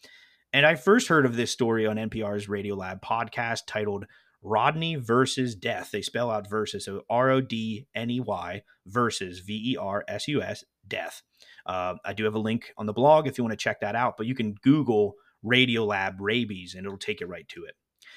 And 0.57 0.65
I 0.65 0.75
first 0.75 1.09
heard 1.09 1.27
of 1.27 1.37
this 1.37 1.51
story 1.51 1.87
on 1.87 1.97
NPR's 1.97 2.47
Radiolab 2.47 3.03
podcast 3.03 3.67
titled 3.67 4.07
Rodney 4.41 4.95
versus 4.95 5.55
Death. 5.55 5.91
They 5.91 6.01
spell 6.01 6.31
out 6.31 6.49
versus, 6.49 6.87
so 6.87 7.03
R 7.11 7.29
O 7.29 7.43
D 7.43 7.89
N 7.95 8.09
E 8.09 8.21
Y 8.21 8.63
versus 8.87 9.41
V 9.41 9.73
E 9.73 9.77
R 9.77 10.03
S 10.09 10.27
U 10.29 10.41
S, 10.41 10.65
death. 10.89 11.21
Uh, 11.67 11.97
I 12.07 12.15
do 12.15 12.25
have 12.25 12.35
a 12.35 12.39
link 12.39 12.73
on 12.79 12.87
the 12.87 12.95
blog 12.95 13.27
if 13.27 13.37
you 13.37 13.45
want 13.45 13.53
to 13.53 13.63
check 13.63 13.81
that 13.81 13.95
out, 13.95 14.17
but 14.17 14.25
you 14.25 14.35
can 14.35 14.55
Google 14.63 15.17
Radiolab 15.45 16.15
rabies, 16.21 16.75
and 16.75 16.87
it'll 16.87 16.97
take 16.97 17.21
you 17.21 17.27
right 17.27 17.47
to 17.49 17.65
it. 17.65 17.75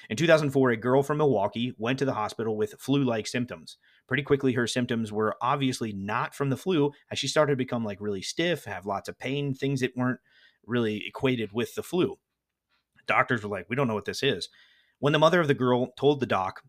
In 0.08 0.16
2004, 0.16 0.70
a 0.70 0.76
girl 0.78 1.02
from 1.02 1.18
Milwaukee 1.18 1.74
went 1.76 1.98
to 1.98 2.06
the 2.06 2.14
hospital 2.14 2.56
with 2.56 2.80
flu 2.80 3.04
like 3.04 3.26
symptoms. 3.26 3.76
Pretty 4.08 4.22
quickly, 4.22 4.54
her 4.54 4.66
symptoms 4.66 5.12
were 5.12 5.36
obviously 5.42 5.92
not 5.92 6.34
from 6.34 6.48
the 6.48 6.56
flu, 6.56 6.92
as 7.12 7.18
she 7.18 7.28
started 7.28 7.52
to 7.52 7.56
become 7.56 7.84
like 7.84 8.00
really 8.00 8.22
stiff, 8.22 8.64
have 8.64 8.86
lots 8.86 9.10
of 9.10 9.18
pain, 9.18 9.52
things 9.52 9.80
that 9.80 9.94
weren't 9.94 10.20
really 10.64 11.04
equated 11.06 11.52
with 11.52 11.74
the 11.74 11.82
flu. 11.82 12.16
Doctors 13.06 13.42
were 13.42 13.48
like, 13.48 13.66
We 13.68 13.76
don't 13.76 13.88
know 13.88 13.94
what 13.94 14.04
this 14.04 14.22
is. 14.22 14.48
When 14.98 15.12
the 15.12 15.18
mother 15.18 15.40
of 15.40 15.48
the 15.48 15.54
girl 15.54 15.92
told 15.98 16.20
the 16.20 16.26
doc 16.26 16.62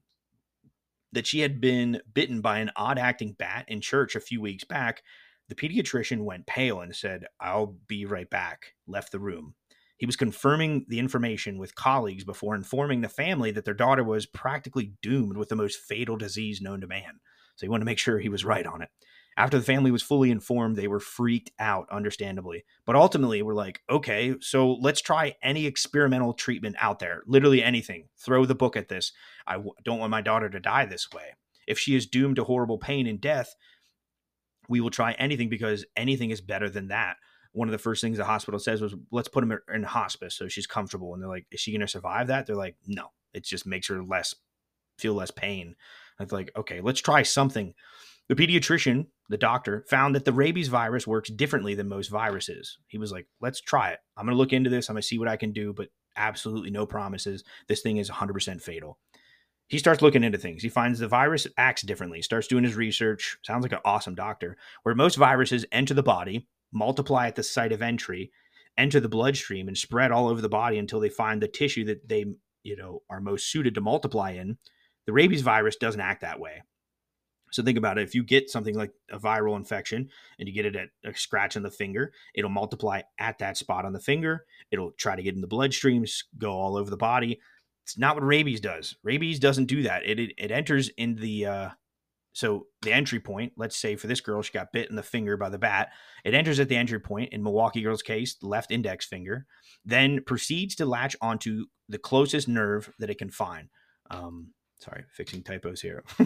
that 1.12 1.28
she 1.28 1.42
had 1.42 1.60
been 1.60 2.02
bitten 2.14 2.42
by 2.42 2.60
an 2.60 2.72
odd 2.76 2.98
acting 2.98 3.34
bat 3.34 3.66
in 3.68 3.82
church 3.82 4.16
a 4.16 4.22
few 4.22 4.40
weeks 4.42 4.64
back, 4.64 5.04
the 5.50 5.56
pediatrician 5.56 6.24
went 6.24 6.48
pale 6.48 6.80
and 6.80 6.96
said, 6.96 7.26
I'll 7.40 7.76
be 7.88 8.06
right 8.06 8.30
back, 8.30 8.74
left 8.88 9.12
the 9.12 9.20
room. 9.20 9.56
He 9.98 10.06
was 10.06 10.16
confirming 10.16 10.86
the 10.88 10.98
information 10.98 11.58
with 11.60 11.76
colleagues 11.76 12.24
before 12.24 12.56
informing 12.56 13.02
the 13.02 13.10
family 13.10 13.52
that 13.52 13.66
their 13.66 13.74
daughter 13.74 14.04
was 14.04 14.26
practically 14.26 14.94
doomed 15.02 15.38
with 15.38 15.50
the 15.50 15.56
most 15.56 15.80
fatal 15.80 16.16
disease 16.16 16.62
known 16.62 16.82
to 16.82 16.88
man. 16.88 17.20
So 17.56 17.66
he 17.66 17.70
wanted 17.70 17.82
to 17.82 17.86
make 17.86 18.00
sure 18.00 18.18
he 18.18 18.30
was 18.30 18.46
right 18.46 18.66
on 18.66 18.82
it. 18.82 18.90
After 19.42 19.58
the 19.58 19.66
family 19.66 19.90
was 19.90 20.04
fully 20.04 20.30
informed, 20.30 20.76
they 20.76 20.88
were 20.88 21.00
freaked 21.00 21.50
out, 21.58 21.88
understandably. 21.92 22.64
But 22.86 22.96
ultimately, 22.96 23.42
we're 23.42 23.56
like, 23.56 23.82
okay, 23.90 24.36
so 24.40 24.74
let's 24.74 25.02
try 25.02 25.36
any 25.42 25.66
experimental 25.66 26.34
treatment 26.34 26.76
out 26.78 27.00
there. 27.00 27.24
Literally 27.26 27.64
anything. 27.64 28.10
Throw 28.20 28.46
the 28.46 28.54
book 28.54 28.78
at 28.78 28.88
this. 28.88 29.14
I 29.48 29.54
w- 29.54 29.74
don't 29.84 29.98
want 29.98 30.12
my 30.12 30.22
daughter 30.22 30.48
to 30.48 30.60
die 30.60 30.86
this 30.86 31.12
way. 31.12 31.34
If 31.66 31.80
she 31.80 31.96
is 31.96 32.06
doomed 32.06 32.36
to 32.36 32.44
horrible 32.44 32.78
pain 32.78 33.08
and 33.08 33.20
death, 33.20 33.56
we 34.70 34.80
will 34.80 34.92
try 34.92 35.14
anything 35.14 35.50
because 35.50 35.88
anything 35.98 36.30
is 36.30 36.40
better 36.40 36.70
than 36.70 36.90
that 36.90 37.18
one 37.54 37.68
of 37.68 37.74
the 37.74 37.78
first 37.78 38.00
things 38.00 38.18
the 38.18 38.24
hospital 38.24 38.60
says 38.62 38.80
was, 38.80 38.96
let's 39.12 39.28
put 39.28 39.44
him 39.44 39.60
in 39.74 39.84
hospice 39.84 40.36
so 40.36 40.48
she's 40.48 40.68
comfortable. 40.68 41.14
And 41.14 41.22
they're 41.22 41.28
like, 41.30 41.48
is 41.52 41.60
she 41.60 41.72
going 41.72 41.82
to 41.82 41.88
survive 41.88 42.28
that? 42.28 42.46
They're 42.48 42.56
like, 42.56 42.78
no, 42.88 43.08
it 43.34 43.44
just 43.44 43.66
makes 43.66 43.90
her 43.90 44.02
less, 44.02 44.34
feel 44.98 45.16
less 45.16 45.32
pain. 45.32 45.76
I'm 46.18 46.28
like, 46.32 46.52
okay, 46.56 46.80
let's 46.80 47.02
try 47.02 47.24
something. 47.24 47.74
The 48.32 48.48
pediatrician, 48.48 49.08
the 49.28 49.36
doctor, 49.36 49.84
found 49.90 50.16
that 50.16 50.24
the 50.24 50.32
rabies 50.32 50.70
virus 50.70 51.06
works 51.06 51.30
differently 51.30 51.76
than 51.76 51.90
most 51.90 52.08
viruses. 52.08 52.78
He 52.88 52.98
was 52.98 53.12
like, 53.12 53.28
let's 53.42 53.60
try 53.60 53.90
it. 53.90 54.00
I'm 54.16 54.26
going 54.26 54.34
to 54.34 54.38
look 54.38 54.54
into 54.54 54.70
this. 54.70 54.88
I'm 54.88 54.94
going 54.94 55.02
to 55.02 55.08
see 55.10 55.20
what 55.20 55.28
I 55.28 55.36
can 55.36 55.52
do, 55.52 55.74
but 55.74 55.90
absolutely 56.16 56.72
no 56.72 56.86
promises. 56.86 57.44
This 57.68 57.82
thing 57.82 57.98
is 57.98 58.10
100% 58.10 58.62
fatal. 58.62 59.00
He 59.68 59.78
starts 59.78 60.02
looking 60.02 60.24
into 60.24 60.38
things. 60.38 60.64
He 60.64 60.70
finds 60.70 61.00
the 61.00 61.10
virus 61.10 61.46
acts 61.58 61.82
differently. 61.82 62.22
Starts 62.22 62.48
doing 62.48 62.64
his 62.64 62.78
research. 62.78 63.38
Sounds 63.44 63.64
like 63.64 63.74
an 63.74 63.80
awesome 63.84 64.16
doctor. 64.16 64.56
Where 64.84 64.96
most 64.96 65.18
viruses 65.18 65.66
enter 65.74 65.94
the 65.94 66.02
body, 66.02 66.48
multiply 66.72 67.28
at 67.28 67.36
the 67.36 67.44
site 67.44 67.74
of 67.74 67.82
entry, 67.82 68.32
enter 68.78 69.02
the 69.02 69.10
bloodstream, 69.10 69.68
and 69.68 69.78
spread 69.78 70.14
all 70.14 70.30
over 70.30 70.40
the 70.40 70.48
body 70.48 70.78
until 70.78 71.02
they 71.02 71.10
find 71.10 71.42
the 71.42 71.50
tissue 71.50 71.84
that 71.84 72.08
they, 72.08 72.24
you 72.64 72.78
know, 72.78 73.02
are 73.10 73.20
most 73.20 73.52
suited 73.52 73.76
to 73.76 73.82
multiply 73.82 74.32
in. 74.32 74.58
The 75.06 75.12
rabies 75.12 75.42
virus 75.42 75.76
doesn't 75.76 76.00
act 76.00 76.22
that 76.22 76.40
way. 76.40 76.62
So 77.52 77.62
think 77.64 77.78
about 77.78 77.98
it. 77.98 78.04
If 78.04 78.16
you 78.16 78.24
get 78.24 78.50
something 78.50 78.76
like 78.76 78.92
a 79.12 79.20
viral 79.20 79.56
infection 79.56 80.10
and 80.40 80.48
you 80.48 80.54
get 80.54 80.66
it 80.66 80.76
at 80.76 80.90
a 81.04 81.16
scratch 81.16 81.56
on 81.58 81.64
the 81.64 81.72
finger, 81.72 82.14
it'll 82.34 82.50
multiply 82.50 83.02
at 83.20 83.38
that 83.40 83.58
spot 83.58 83.86
on 83.86 83.94
the 83.94 84.00
finger. 84.00 84.46
It'll 84.72 84.92
try 84.92 85.16
to 85.16 85.24
get 85.24 85.36
in 85.36 85.42
the 85.42 85.48
bloodstreams, 85.48 86.24
go 86.38 86.52
all 86.52 86.78
over 86.78 86.90
the 86.90 86.98
body. 86.98 87.40
It's 87.84 87.98
not 87.98 88.16
what 88.16 88.26
rabies 88.26 88.62
does. 88.62 88.96
Rabies 89.04 89.40
doesn't 89.40 89.66
do 89.66 89.84
that. 89.84 90.06
It 90.06 90.20
it, 90.20 90.34
it 90.38 90.52
enters 90.52 90.90
in 90.98 91.16
the 91.16 91.46
uh, 91.46 91.70
so 92.34 92.68
the 92.82 92.94
entry 92.94 93.20
point, 93.20 93.54
let's 93.58 93.76
say 93.76 93.96
for 93.96 94.08
this 94.08 94.22
girl, 94.22 94.42
she 94.42 94.54
got 94.54 94.72
bit 94.72 94.90
in 94.90 94.96
the 94.96 95.04
finger 95.04 95.36
by 95.36 95.50
the 95.50 95.58
bat. 95.58 95.90
It 96.24 96.34
enters 96.34 96.60
at 96.60 96.70
the 96.70 96.78
entry 96.78 97.00
point, 97.00 97.34
in 97.34 97.44
Milwaukee 97.44 97.82
girl's 97.82 98.02
case, 98.02 98.38
left 98.42 98.72
index 98.72 99.06
finger, 99.06 99.46
then 99.84 100.24
proceeds 100.26 100.76
to 100.76 100.86
latch 100.86 101.16
onto 101.22 101.66
the 101.90 101.98
closest 101.98 102.48
nerve 102.48 102.94
that 103.00 103.10
it 103.10 103.18
can 103.18 103.30
find. 103.30 103.68
Um, 104.10 104.54
sorry, 104.82 105.04
fixing 105.12 105.44
typos 105.44 105.82
here. 105.82 106.04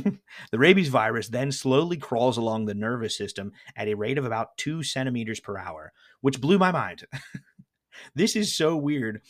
the 0.52 0.60
rabies 0.60 0.88
virus 0.88 1.28
then 1.28 1.52
slowly 1.52 1.98
crawls 1.98 2.38
along 2.38 2.66
the 2.66 2.74
nervous 2.74 3.18
system 3.18 3.52
at 3.76 3.88
a 3.88 3.96
rate 3.96 4.18
of 4.18 4.26
about 4.26 4.58
two 4.58 4.82
centimeters 4.82 5.40
per 5.40 5.58
hour, 5.58 5.92
which 6.22 6.42
blew 6.42 6.58
my 6.58 6.72
mind. 6.72 7.06
this 8.16 8.36
is 8.36 8.56
so 8.56 8.76
weird. 8.76 9.22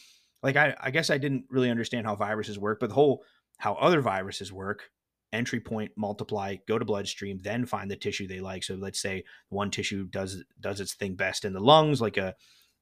Like 0.44 0.56
I, 0.56 0.76
I 0.80 0.92
guess 0.92 1.10
I 1.10 1.18
didn't 1.18 1.46
really 1.50 1.72
understand 1.72 2.06
how 2.06 2.16
viruses 2.16 2.60
work, 2.60 2.80
but 2.80 2.90
the 2.90 2.96
whole 2.96 3.24
how 3.58 3.74
other 3.76 4.02
viruses 4.02 4.52
work 4.52 4.92
entry 5.34 5.60
point 5.60 5.92
multiply 5.98 6.56
go 6.68 6.78
to 6.78 6.86
bloodstream 6.86 7.40
then 7.42 7.66
find 7.66 7.92
the 7.92 7.96
tissue 7.96 8.28
they 8.28 8.40
like 8.40 8.64
so 8.64 8.76
let's 8.76 9.02
say 9.02 9.24
one 9.50 9.70
tissue 9.70 10.06
does 10.06 10.44
does 10.60 10.80
its 10.80 10.94
thing 10.94 11.16
best 11.16 11.44
in 11.44 11.52
the 11.52 11.60
lungs 11.60 12.00
like 12.00 12.16
a 12.16 12.34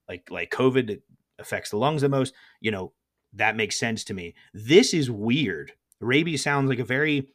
like 0.08 0.30
like 0.30 0.52
covid 0.52 0.90
it 0.90 1.02
affects 1.40 1.72
the 1.72 1.78
lungs 1.78 2.02
the 2.02 2.10
most 2.10 2.34
you 2.60 2.70
know 2.70 2.92
that 3.34 3.56
makes 3.56 3.80
sense 3.80 4.04
to 4.04 4.14
me 4.14 4.36
this 4.54 4.94
is 4.94 5.10
weird 5.10 5.72
rabies 6.04 6.44
sounds 6.44 6.70
like 6.70 6.80
a 6.80 6.86
very 6.86 7.30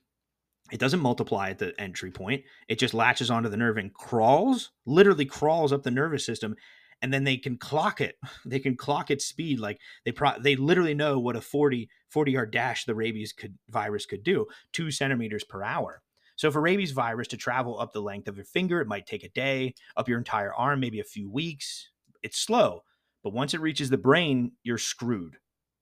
It 0.71 0.81
doesn't 0.81 1.01
multiply 1.01 1.51
at 1.51 1.59
the 1.59 1.79
entry 1.81 2.11
point. 2.11 2.45
It 2.69 2.79
just 2.79 2.95
latches 2.95 3.31
onto 3.31 3.49
the 3.49 3.57
nerve 3.57 3.79
and 3.79 3.93
crawls, 3.95 4.71
literally 4.85 5.25
crawls 5.25 5.73
up 5.73 5.83
the 5.83 5.91
nervous 5.91 6.27
system 6.27 6.57
and 7.01 7.13
then 7.13 7.25
they 7.25 7.37
can 7.37 7.57
clock 7.57 8.01
it. 8.01 8.17
They 8.45 8.59
can 8.59 8.77
clock 8.77 9.11
its 9.11 9.27
speed. 9.27 9.61
Like 9.61 9.79
they 10.05 10.13
pro- 10.13 10.39
they 10.41 10.57
literally 10.57 10.95
know 10.95 11.19
what 11.19 11.37
a 11.37 11.41
40, 11.41 11.89
40 12.11 12.33
yard 12.33 12.51
dash 12.51 12.85
the 12.85 12.95
rabies 12.95 13.33
could 13.33 13.59
virus 13.69 14.07
could 14.07 14.23
do, 14.23 14.47
two 14.73 14.91
centimeters 14.91 15.45
per 15.45 15.63
hour. 15.63 16.03
So 16.37 16.51
for 16.51 16.61
rabies 16.61 16.93
virus 16.93 17.29
to 17.29 17.37
travel 17.37 17.81
up 17.81 17.93
the 17.93 18.01
length 18.01 18.29
of 18.29 18.37
your 18.37 18.45
finger, 18.45 18.81
it 18.81 18.87
might 18.87 19.07
take 19.07 19.25
a 19.25 19.29
day, 19.29 19.75
up 19.97 20.09
your 20.09 20.19
entire 20.19 20.55
arm, 20.55 20.81
maybe 20.81 21.01
a 21.01 21.05
few 21.05 21.29
weeks. 21.31 21.91
It's 22.23 22.39
slow, 22.39 22.85
but 23.23 23.33
once 23.33 23.55
it 23.55 23.61
reaches 23.61 23.91
the 23.91 23.99
brain, 23.99 24.53
you're 24.63 24.79
screwed. 24.79 25.39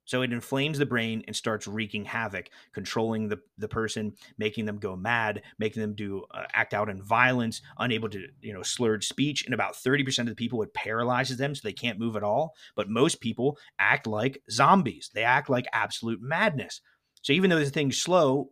So 0.07 0.23
it 0.23 0.33
inflames 0.33 0.79
the 0.79 0.87
brain 0.87 1.23
and 1.27 1.37
starts 1.37 1.67
wreaking 1.67 2.07
havoc, 2.07 2.49
controlling 2.73 3.29
the, 3.29 3.39
the 3.59 3.69
person, 3.69 4.15
making 4.39 4.65
them 4.65 4.79
go 4.79 4.97
mad, 4.97 5.43
making 5.59 5.83
them 5.83 5.95
do 5.95 6.25
uh, 6.31 6.45
act 6.53 6.73
out 6.73 6.89
in 6.89 7.03
violence, 7.03 7.61
unable 7.79 8.09
to, 8.11 8.27
you 8.41 8.53
know, 8.53 8.63
slurred 8.63 9.05
speech. 9.05 9.45
And 9.45 9.53
about 9.53 9.75
30% 9.75 10.21
of 10.21 10.27
the 10.27 10.35
people, 10.35 10.63
it 10.63 10.73
paralyzes 10.73 11.37
them 11.37 11.55
so 11.55 11.61
they 11.63 11.73
can't 11.73 11.99
move 11.99 12.17
at 12.17 12.23
all. 12.23 12.55
But 12.77 12.89
most 12.89 13.21
people 13.21 13.59
act 13.79 14.07
like 14.07 14.43
zombies. 14.51 15.11
They 15.13 15.25
act 15.25 15.51
like 15.51 15.67
absolute 15.73 16.21
madness. 16.23 16.81
So 17.23 17.33
even 17.33 17.51
though 17.51 17.59
the 17.59 17.69
thing's 17.69 18.01
slow, 18.01 18.51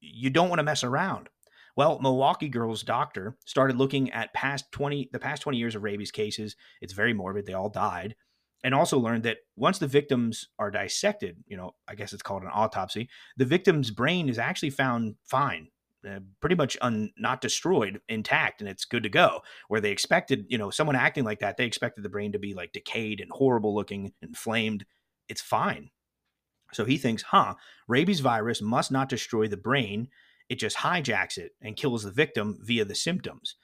you 0.00 0.30
don't 0.30 0.48
want 0.48 0.60
to 0.60 0.64
mess 0.64 0.82
around. 0.82 1.28
Well, 1.76 2.00
Milwaukee 2.00 2.48
Girls 2.48 2.82
doctor 2.82 3.36
started 3.44 3.76
looking 3.76 4.10
at 4.12 4.34
past 4.34 4.72
20 4.72 5.10
the 5.12 5.18
past 5.18 5.42
20 5.42 5.58
years 5.58 5.74
of 5.74 5.82
rabies 5.82 6.10
cases. 6.10 6.56
It's 6.80 6.94
very 6.94 7.12
morbid. 7.12 7.46
They 7.46 7.52
all 7.52 7.68
died 7.68 8.16
and 8.62 8.74
also 8.74 8.98
learned 8.98 9.22
that 9.22 9.38
once 9.56 9.78
the 9.78 9.86
victims 9.86 10.48
are 10.58 10.70
dissected, 10.70 11.42
you 11.46 11.56
know, 11.56 11.74
I 11.88 11.94
guess 11.94 12.12
it's 12.12 12.22
called 12.22 12.42
an 12.42 12.50
autopsy, 12.52 13.08
the 13.36 13.44
victim's 13.44 13.90
brain 13.90 14.28
is 14.28 14.38
actually 14.38 14.70
found 14.70 15.16
fine, 15.24 15.68
uh, 16.08 16.20
pretty 16.40 16.56
much 16.56 16.76
un, 16.80 17.10
not 17.16 17.40
destroyed, 17.40 18.00
intact, 18.08 18.60
and 18.60 18.68
it's 18.68 18.84
good 18.84 19.02
to 19.02 19.08
go. 19.08 19.40
Where 19.68 19.80
they 19.80 19.90
expected, 19.90 20.44
you 20.48 20.58
know, 20.58 20.70
someone 20.70 20.96
acting 20.96 21.24
like 21.24 21.40
that, 21.40 21.56
they 21.56 21.64
expected 21.64 22.04
the 22.04 22.10
brain 22.10 22.32
to 22.32 22.38
be 22.38 22.54
like 22.54 22.72
decayed 22.72 23.20
and 23.20 23.30
horrible 23.30 23.74
looking, 23.74 24.12
inflamed. 24.22 24.84
It's 25.28 25.42
fine. 25.42 25.90
So 26.72 26.84
he 26.84 26.98
thinks, 26.98 27.22
huh, 27.22 27.54
rabies 27.88 28.20
virus 28.20 28.62
must 28.62 28.92
not 28.92 29.08
destroy 29.08 29.48
the 29.48 29.56
brain. 29.56 30.08
It 30.48 30.58
just 30.58 30.78
hijacks 30.78 31.38
it 31.38 31.52
and 31.60 31.76
kills 31.76 32.02
the 32.02 32.10
victim 32.10 32.58
via 32.62 32.84
the 32.84 32.94
symptoms. 32.94 33.56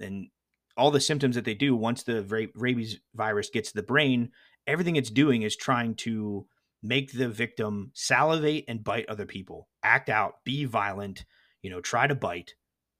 And 0.00 0.28
all 0.76 0.90
the 0.90 1.00
symptoms 1.00 1.34
that 1.34 1.44
they 1.44 1.54
do 1.54 1.74
once 1.74 2.02
the 2.02 2.50
rabies 2.54 2.98
virus 3.14 3.50
gets 3.50 3.70
to 3.70 3.76
the 3.76 3.82
brain, 3.82 4.30
everything 4.66 4.96
it's 4.96 5.10
doing 5.10 5.42
is 5.42 5.56
trying 5.56 5.94
to 5.96 6.46
make 6.82 7.12
the 7.12 7.28
victim 7.28 7.90
salivate 7.94 8.64
and 8.68 8.84
bite 8.84 9.08
other 9.08 9.26
people, 9.26 9.68
act 9.82 10.08
out, 10.08 10.36
be 10.44 10.64
violent, 10.64 11.24
you 11.62 11.70
know, 11.70 11.80
try 11.80 12.06
to 12.06 12.14
bite. 12.14 12.54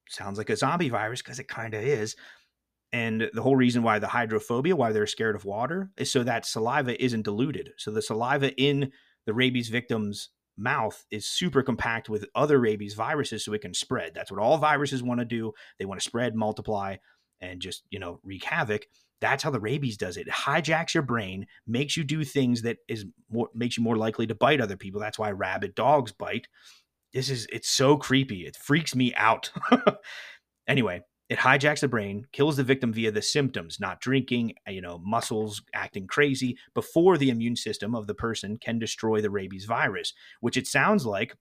Sounds 0.09 0.39
like 0.39 0.51
a 0.51 0.57
zombie 0.57 0.89
virus 0.89 1.23
because 1.23 1.39
it 1.39 1.49
kind 1.49 1.73
of 1.75 1.83
is. 1.83 2.17
And 2.93 3.31
the 3.33 3.43
whole 3.43 3.57
reason 3.57 3.83
why 3.83 4.01
the 4.01 4.09
hydrophobia, 4.09 4.75
why 4.75 4.93
they're 4.93 5.07
scared 5.07 5.37
of 5.37 5.45
water, 5.45 5.91
is 5.97 6.11
so 6.11 6.25
that 6.25 6.45
saliva 6.45 7.03
isn't 7.03 7.23
diluted. 7.23 7.71
So 7.77 7.91
the 7.91 8.03
saliva 8.03 8.53
in 8.57 8.91
the 9.27 9.33
rabies 9.33 9.69
victim's 9.69 10.31
mouth 10.59 11.07
is 11.11 11.27
super 11.27 11.63
compact 11.63 12.09
with 12.09 12.27
other 12.35 12.59
rabies 12.59 12.95
viruses 12.95 13.45
so 13.45 13.53
it 13.53 13.63
can 13.63 13.73
spread. 13.73 14.13
That's 14.15 14.31
what 14.31 14.41
all 14.41 14.59
viruses 14.59 15.03
want 15.03 15.21
to 15.21 15.25
do. 15.25 15.53
They 15.79 15.85
want 15.85 16.01
to 16.01 16.09
spread, 16.09 16.35
multiply 16.35 16.97
and 17.41 17.61
just 17.61 17.85
you 17.91 17.99
know 17.99 18.21
wreak 18.23 18.45
havoc 18.45 18.87
that's 19.21 19.43
how 19.43 19.51
the 19.51 19.61
rabies 19.61 19.97
does 19.97 20.17
it. 20.17 20.27
It 20.27 20.33
hijacks 20.33 20.95
your 20.95 21.03
brain, 21.03 21.47
makes 21.67 21.97
you 21.97 22.05
do 22.05 22.25
things 22.25 22.63
that 22.63 22.79
is 22.89 23.05
more 23.31 23.51
makes 23.55 23.77
you 23.77 23.83
more 23.83 23.97
likely 23.97 24.27
to 24.27 24.35
bite 24.35 24.61
other 24.61 24.77
people. 24.77 25.01
That's 25.01 25.19
why 25.19 25.31
rabid 25.31 25.75
dogs 25.75 26.13
bite. 26.13 26.49
This 27.13 27.29
is 27.29 27.47
it's 27.53 27.69
so 27.69 27.97
creepy. 27.97 28.47
It 28.47 28.57
freaks 28.57 28.95
me 28.95 29.15
out. 29.15 29.51
anyway, 30.69 31.03
it 31.29 31.39
hijacks 31.39 31.81
the 31.81 31.89
brain, 31.89 32.27
kills 32.33 32.57
the 32.57 32.65
victim 32.65 32.93
via 32.93 33.11
the 33.11 33.23
symptoms, 33.23 33.79
not 33.79 34.01
drinking, 34.01 34.55
uh, 34.67 34.71
you 34.71 34.81
know, 34.81 34.99
muscles 35.05 35.63
acting 35.75 36.07
crazy 36.07 36.57
before 36.75 37.19
the 37.19 37.31
immune 37.31 37.57
system 37.57 37.95
of 37.95 38.07
the 38.07 38.15
person 38.15 38.59
can 38.59 38.79
destroy 38.79 39.21
the 39.21 39.31
rabies 39.31 39.67
virus, 39.67 40.15
which 40.41 40.57
it 40.57 40.67
sounds 40.67 41.05
like 41.05 41.37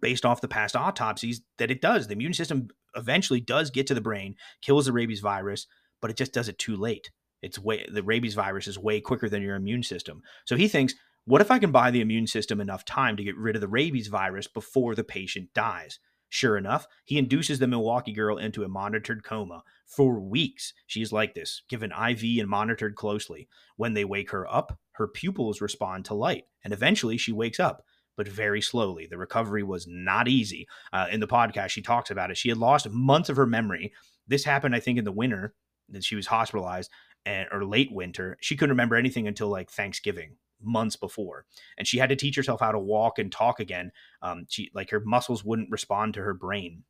based 0.00 0.24
off 0.24 0.40
the 0.40 0.48
past 0.48 0.76
autopsies 0.76 1.42
that 1.58 1.70
it 1.70 1.80
does. 1.80 2.06
The 2.06 2.14
immune 2.14 2.34
system 2.34 2.68
eventually 2.94 3.40
does 3.40 3.70
get 3.70 3.86
to 3.88 3.94
the 3.94 4.00
brain, 4.00 4.36
kills 4.62 4.86
the 4.86 4.92
rabies 4.92 5.20
virus, 5.20 5.66
but 6.00 6.10
it 6.10 6.16
just 6.16 6.32
does 6.32 6.48
it 6.48 6.58
too 6.58 6.76
late. 6.76 7.10
It's 7.42 7.58
way 7.58 7.86
the 7.90 8.02
rabies 8.02 8.34
virus 8.34 8.66
is 8.66 8.78
way 8.78 9.00
quicker 9.00 9.28
than 9.28 9.42
your 9.42 9.56
immune 9.56 9.82
system. 9.82 10.22
So 10.44 10.56
he 10.56 10.68
thinks, 10.68 10.94
what 11.24 11.40
if 11.40 11.50
I 11.50 11.58
can 11.58 11.72
buy 11.72 11.90
the 11.90 12.00
immune 12.00 12.26
system 12.26 12.60
enough 12.60 12.84
time 12.84 13.16
to 13.16 13.24
get 13.24 13.36
rid 13.36 13.56
of 13.56 13.60
the 13.60 13.68
rabies 13.68 14.08
virus 14.08 14.46
before 14.46 14.94
the 14.94 15.04
patient 15.04 15.52
dies? 15.54 15.98
Sure 16.28 16.56
enough, 16.56 16.86
he 17.04 17.18
induces 17.18 17.58
the 17.58 17.68
Milwaukee 17.68 18.12
girl 18.12 18.36
into 18.36 18.64
a 18.64 18.68
monitored 18.68 19.22
coma. 19.22 19.62
For 19.86 20.18
weeks, 20.18 20.72
she 20.86 21.00
is 21.00 21.12
like 21.12 21.34
this, 21.34 21.62
given 21.68 21.92
IV 21.92 22.40
and 22.40 22.48
monitored 22.48 22.96
closely. 22.96 23.48
When 23.76 23.94
they 23.94 24.04
wake 24.04 24.30
her 24.32 24.52
up, 24.52 24.78
her 24.92 25.06
pupils 25.06 25.60
respond 25.60 26.04
to 26.06 26.14
light, 26.14 26.44
and 26.64 26.72
eventually 26.72 27.16
she 27.16 27.32
wakes 27.32 27.60
up 27.60 27.84
but 28.16 28.28
very 28.28 28.60
slowly. 28.60 29.06
The 29.06 29.18
recovery 29.18 29.62
was 29.62 29.86
not 29.86 30.28
easy. 30.28 30.66
Uh, 30.92 31.06
in 31.10 31.20
the 31.20 31.26
podcast, 31.26 31.68
she 31.70 31.82
talks 31.82 32.10
about 32.10 32.30
it. 32.30 32.36
She 32.36 32.48
had 32.48 32.58
lost 32.58 32.88
months 32.90 33.28
of 33.28 33.36
her 33.36 33.46
memory. 33.46 33.92
This 34.26 34.44
happened, 34.44 34.74
I 34.74 34.80
think, 34.80 34.98
in 34.98 35.04
the 35.04 35.12
winter 35.12 35.54
that 35.90 36.04
she 36.04 36.16
was 36.16 36.26
hospitalized, 36.26 36.90
and, 37.24 37.48
or 37.52 37.64
late 37.64 37.92
winter. 37.92 38.36
She 38.40 38.56
couldn't 38.56 38.72
remember 38.72 38.96
anything 38.96 39.28
until 39.28 39.48
like 39.48 39.70
Thanksgiving 39.70 40.36
months 40.62 40.96
before 40.96 41.44
and 41.76 41.86
she 41.86 41.98
had 41.98 42.08
to 42.08 42.16
teach 42.16 42.36
herself 42.36 42.60
how 42.60 42.72
to 42.72 42.78
walk 42.78 43.18
and 43.18 43.30
talk 43.30 43.60
again 43.60 43.92
um 44.22 44.46
she 44.48 44.70
like 44.74 44.90
her 44.90 45.00
muscles 45.00 45.44
wouldn't 45.44 45.70
respond 45.70 46.14
to 46.14 46.22
her 46.22 46.32
brain 46.32 46.82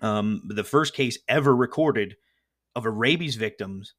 um 0.00 0.42
the 0.48 0.64
first 0.64 0.94
case 0.94 1.18
ever 1.28 1.54
recorded 1.54 2.16
of 2.74 2.86
a 2.86 2.90
rabies 2.90 3.36
victims 3.36 3.94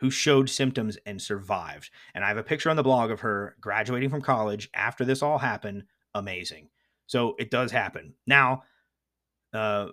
who 0.00 0.10
showed 0.10 0.48
symptoms 0.48 0.98
and 1.06 1.20
survived. 1.20 1.90
And 2.14 2.24
I 2.24 2.28
have 2.28 2.38
a 2.38 2.42
picture 2.42 2.70
on 2.70 2.76
the 2.76 2.82
blog 2.82 3.10
of 3.10 3.20
her 3.20 3.56
graduating 3.60 4.10
from 4.10 4.22
college 4.22 4.70
after 4.74 5.04
this 5.04 5.22
all 5.22 5.38
happened. 5.38 5.84
Amazing. 6.14 6.68
So 7.06 7.36
it 7.38 7.50
does 7.50 7.70
happen. 7.70 8.14
Now, 8.26 8.62
uh, 9.52 9.88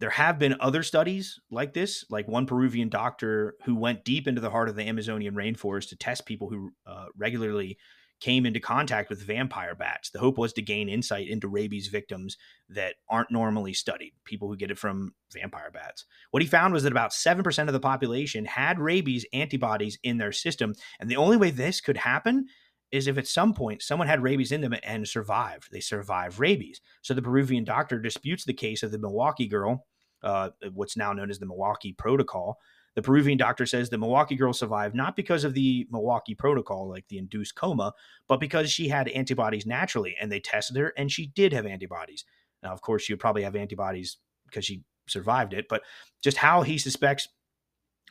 there 0.00 0.10
have 0.10 0.38
been 0.38 0.56
other 0.60 0.84
studies 0.84 1.40
like 1.50 1.74
this, 1.74 2.04
like 2.08 2.28
one 2.28 2.46
Peruvian 2.46 2.88
doctor 2.88 3.56
who 3.64 3.74
went 3.74 4.04
deep 4.04 4.28
into 4.28 4.40
the 4.40 4.50
heart 4.50 4.68
of 4.68 4.76
the 4.76 4.86
Amazonian 4.88 5.34
rainforest 5.34 5.88
to 5.88 5.96
test 5.96 6.24
people 6.24 6.48
who 6.48 6.70
uh, 6.86 7.06
regularly 7.16 7.78
came 8.20 8.46
into 8.46 8.60
contact 8.60 9.10
with 9.10 9.22
vampire 9.22 9.74
bats. 9.74 10.10
The 10.10 10.18
hope 10.18 10.38
was 10.38 10.52
to 10.54 10.62
gain 10.62 10.88
insight 10.88 11.28
into 11.28 11.48
rabies 11.48 11.88
victims 11.88 12.36
that 12.68 12.94
aren't 13.08 13.30
normally 13.30 13.72
studied, 13.72 14.12
people 14.24 14.48
who 14.48 14.56
get 14.56 14.70
it 14.70 14.78
from 14.78 15.14
vampire 15.32 15.70
bats. 15.72 16.04
What 16.30 16.42
he 16.42 16.48
found 16.48 16.74
was 16.74 16.82
that 16.82 16.92
about 16.92 17.12
7% 17.12 17.66
of 17.66 17.72
the 17.72 17.80
population 17.80 18.44
had 18.44 18.78
rabies 18.78 19.24
antibodies 19.32 19.98
in 20.02 20.18
their 20.18 20.32
system. 20.32 20.74
And 20.98 21.10
the 21.10 21.16
only 21.16 21.36
way 21.36 21.50
this 21.50 21.80
could 21.80 21.96
happen 21.96 22.46
is 22.90 23.06
if 23.06 23.18
at 23.18 23.28
some 23.28 23.54
point 23.54 23.82
someone 23.82 24.08
had 24.08 24.22
rabies 24.22 24.52
in 24.52 24.62
them 24.62 24.74
and 24.82 25.06
survived. 25.06 25.68
They 25.70 25.80
survived 25.80 26.38
rabies. 26.38 26.80
So 27.02 27.14
the 27.14 27.22
Peruvian 27.22 27.64
doctor 27.64 27.98
disputes 27.98 28.44
the 28.44 28.54
case 28.54 28.82
of 28.82 28.90
the 28.90 28.98
Milwaukee 28.98 29.46
girl, 29.46 29.86
uh, 30.22 30.50
what's 30.72 30.96
now 30.96 31.12
known 31.12 31.30
as 31.30 31.38
the 31.38 31.46
Milwaukee 31.46 31.92
Protocol, 31.92 32.58
the 32.98 33.02
Peruvian 33.02 33.38
doctor 33.38 33.64
says 33.64 33.88
the 33.88 33.96
Milwaukee 33.96 34.34
girl 34.34 34.52
survived 34.52 34.92
not 34.92 35.14
because 35.14 35.44
of 35.44 35.54
the 35.54 35.86
Milwaukee 35.92 36.34
protocol, 36.34 36.88
like 36.88 37.06
the 37.06 37.18
induced 37.18 37.54
coma, 37.54 37.92
but 38.26 38.40
because 38.40 38.72
she 38.72 38.88
had 38.88 39.06
antibodies 39.06 39.66
naturally 39.66 40.16
and 40.20 40.32
they 40.32 40.40
tested 40.40 40.76
her 40.76 40.92
and 40.96 41.12
she 41.12 41.28
did 41.28 41.52
have 41.52 41.64
antibodies. 41.64 42.24
Now, 42.60 42.72
of 42.72 42.80
course, 42.80 43.04
she 43.04 43.12
would 43.12 43.20
probably 43.20 43.44
have 43.44 43.54
antibodies 43.54 44.16
because 44.48 44.64
she 44.64 44.82
survived 45.06 45.54
it, 45.54 45.66
but 45.68 45.82
just 46.24 46.38
how 46.38 46.62
he 46.62 46.76
suspects 46.76 47.28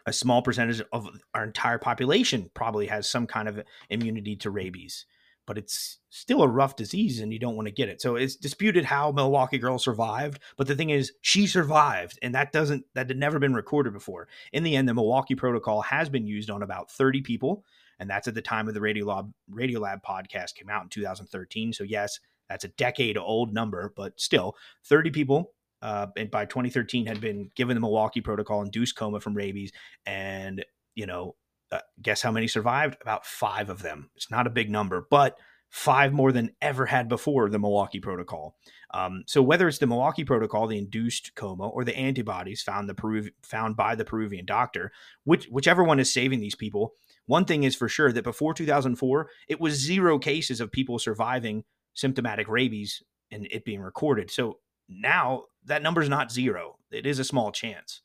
a 0.06 0.14
small 0.14 0.42
percentage 0.42 0.82
of 0.94 1.10
our 1.34 1.44
entire 1.44 1.80
population 1.80 2.50
probably 2.54 2.88
has 2.88 3.10
some 3.10 3.28
kind 3.28 3.50
of 3.50 3.62
immunity 3.90 4.38
to 4.38 4.50
rabies 4.50 5.06
but 5.48 5.58
it's 5.58 5.98
still 6.10 6.44
a 6.44 6.48
rough 6.48 6.76
disease 6.76 7.20
and 7.20 7.34
you 7.34 7.40
don't 7.40 7.56
want 7.56 7.68
to 7.68 7.74
get 7.74 7.90
it. 7.90 8.02
So 8.02 8.16
it's 8.16 8.36
disputed 8.36 8.86
how 8.86 9.12
Milwaukee 9.12 9.58
Girl 9.58 9.80
survived, 9.80 10.42
but 10.58 10.68
the 10.68 10.76
thing 10.76 10.92
is 10.92 11.14
she 11.22 11.48
survived 11.48 12.20
and 12.22 12.36
that 12.36 12.52
doesn't 12.52 12.86
that 12.94 13.10
had 13.10 13.18
never 13.18 13.40
been 13.40 13.56
recorded 13.56 13.94
before. 13.94 14.28
In 14.52 14.64
the 14.64 14.76
end 14.76 14.88
the 14.88 14.94
Milwaukee 14.94 15.36
protocol 15.36 15.82
has 15.82 16.10
been 16.10 16.28
used 16.28 16.52
on 16.52 16.62
about 16.62 16.92
30 16.92 17.22
people 17.22 17.64
and 18.00 18.10
that's 18.10 18.28
at 18.28 18.36
the 18.36 18.42
time 18.42 18.68
of 18.68 18.76
the 18.76 18.80
Radiolab 18.82 19.32
Radiolab 19.52 20.02
podcast 20.04 20.54
came 20.56 20.70
out 20.70 20.84
in 20.84 20.90
2013. 20.90 21.74
So 21.74 21.84
yes, 21.84 22.20
that's 22.50 22.66
a 22.66 22.70
decade 22.70 23.18
old 23.18 23.54
number, 23.54 23.94
but 23.96 24.20
still 24.20 24.56
30 24.86 25.10
people 25.12 25.54
uh, 25.82 26.08
and 26.18 26.30
by 26.30 26.46
2013 26.46 27.06
had 27.06 27.22
been 27.22 27.50
given 27.56 27.76
the 27.76 27.82
Milwaukee 27.82 28.22
protocol 28.22 28.62
induced 28.62 28.96
coma 28.96 29.20
from 29.20 29.34
rabies 29.36 29.72
and 30.06 30.66
you 30.96 31.06
know 31.06 31.36
uh, 31.72 31.80
guess 32.02 32.22
how 32.22 32.32
many 32.32 32.48
survived? 32.48 32.98
About 33.02 33.26
five 33.26 33.70
of 33.70 33.82
them. 33.82 34.10
It's 34.16 34.32
not 34.32 34.48
a 34.48 34.52
big 34.52 34.70
number, 34.70 35.06
but 35.10 35.38
five 35.70 36.14
more 36.14 36.32
than 36.32 36.52
ever 36.62 36.86
had 36.86 37.10
before 37.10 37.50
the 37.50 37.60
Milwaukee 37.60 38.00
Protocol. 38.00 38.56
Um, 38.94 39.24
so 39.28 39.42
whether 39.42 39.68
it's 39.68 39.80
the 39.80 39.88
Milwaukee 39.88 40.24
Protocol, 40.24 40.68
the 40.68 40.78
induced 40.78 41.36
coma, 41.36 41.68
or 41.68 41.84
the 41.84 41.98
antibodies 41.98 42.62
found 42.62 42.88
the 42.88 42.96
Peru- 42.96 43.30
found 43.44 43.76
by 43.76 43.96
the 43.96 44.06
Peruvian 44.06 44.46
doctor, 44.46 44.92
which 45.26 45.46
whichever 45.48 45.84
one 45.84 46.00
is 46.00 46.12
saving 46.12 46.40
these 46.40 46.56
people, 46.56 46.94
one 47.26 47.44
thing 47.44 47.64
is 47.64 47.76
for 47.76 47.90
sure 47.90 48.12
that 48.14 48.24
before 48.24 48.54
2004, 48.54 49.30
it 49.50 49.60
was 49.60 49.74
zero 49.74 50.18
cases 50.18 50.62
of 50.62 50.72
people 50.72 51.00
surviving 51.00 51.66
symptomatic 51.94 52.48
rabies 52.48 53.04
and 53.30 53.48
it 53.52 53.66
being 53.66 53.82
recorded. 53.82 54.32
So 54.32 54.60
now 54.88 55.44
that 55.66 55.82
number's 55.82 56.08
not 56.08 56.32
zero. 56.32 56.78
It 56.92 57.06
is 57.06 57.20
a 57.20 57.26
small 57.26 57.52
chance. 57.52 58.02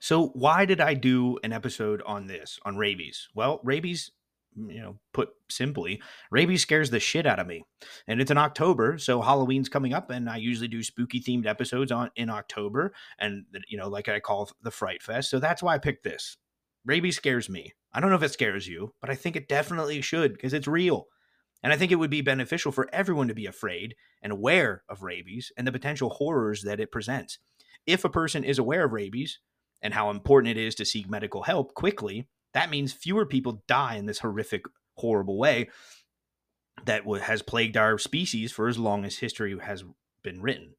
So, 0.00 0.28
why 0.28 0.64
did 0.64 0.80
I 0.80 0.94
do 0.94 1.38
an 1.44 1.52
episode 1.52 2.02
on 2.06 2.26
this, 2.26 2.58
on 2.64 2.76
rabies? 2.76 3.28
Well, 3.34 3.60
rabies, 3.62 4.10
mm, 4.58 4.74
you 4.74 4.80
know, 4.80 4.98
put 5.12 5.28
simply, 5.50 6.00
rabies 6.30 6.62
scares 6.62 6.90
the 6.90 6.98
shit 6.98 7.26
out 7.26 7.38
of 7.38 7.46
me. 7.46 7.62
And 8.08 8.20
it's 8.20 8.30
in 8.30 8.38
October, 8.38 8.96
so 8.96 9.20
Halloween's 9.20 9.68
coming 9.68 9.92
up, 9.92 10.10
and 10.10 10.28
I 10.28 10.38
usually 10.38 10.68
do 10.68 10.82
spooky 10.82 11.20
themed 11.20 11.46
episodes 11.46 11.92
on 11.92 12.10
in 12.16 12.30
October, 12.30 12.94
and 13.18 13.44
you 13.68 13.76
know, 13.76 13.88
like 13.88 14.08
I 14.08 14.20
call 14.20 14.50
the 14.62 14.70
Fright 14.70 15.02
Fest. 15.02 15.28
So 15.28 15.38
that's 15.38 15.62
why 15.62 15.74
I 15.74 15.78
picked 15.78 16.02
this. 16.02 16.38
Rabies 16.86 17.16
scares 17.16 17.50
me. 17.50 17.74
I 17.92 18.00
don't 18.00 18.08
know 18.08 18.16
if 18.16 18.22
it 18.22 18.32
scares 18.32 18.66
you, 18.66 18.94
but 19.02 19.10
I 19.10 19.14
think 19.14 19.36
it 19.36 19.48
definitely 19.48 20.00
should 20.00 20.32
because 20.32 20.54
it's 20.54 20.66
real. 20.66 21.08
And 21.62 21.74
I 21.74 21.76
think 21.76 21.92
it 21.92 21.96
would 21.96 22.10
be 22.10 22.22
beneficial 22.22 22.72
for 22.72 22.88
everyone 22.90 23.28
to 23.28 23.34
be 23.34 23.44
afraid 23.44 23.94
and 24.22 24.32
aware 24.32 24.82
of 24.88 25.02
rabies 25.02 25.52
and 25.58 25.66
the 25.66 25.72
potential 25.72 26.08
horrors 26.08 26.62
that 26.62 26.80
it 26.80 26.90
presents. 26.90 27.38
If 27.86 28.02
a 28.04 28.08
person 28.08 28.44
is 28.44 28.58
aware 28.58 28.84
of 28.84 28.92
rabies, 28.92 29.40
and 29.82 29.94
how 29.94 30.10
important 30.10 30.56
it 30.56 30.60
is 30.60 30.74
to 30.76 30.84
seek 30.84 31.08
medical 31.08 31.42
help 31.42 31.74
quickly, 31.74 32.28
that 32.54 32.70
means 32.70 32.92
fewer 32.92 33.26
people 33.26 33.62
die 33.66 33.96
in 33.96 34.06
this 34.06 34.20
horrific, 34.20 34.64
horrible 34.96 35.38
way 35.38 35.68
that 36.84 37.04
has 37.22 37.42
plagued 37.42 37.76
our 37.76 37.98
species 37.98 38.52
for 38.52 38.68
as 38.68 38.78
long 38.78 39.04
as 39.04 39.18
history 39.18 39.56
has 39.58 39.84
been 40.22 40.40
written. 40.42 40.74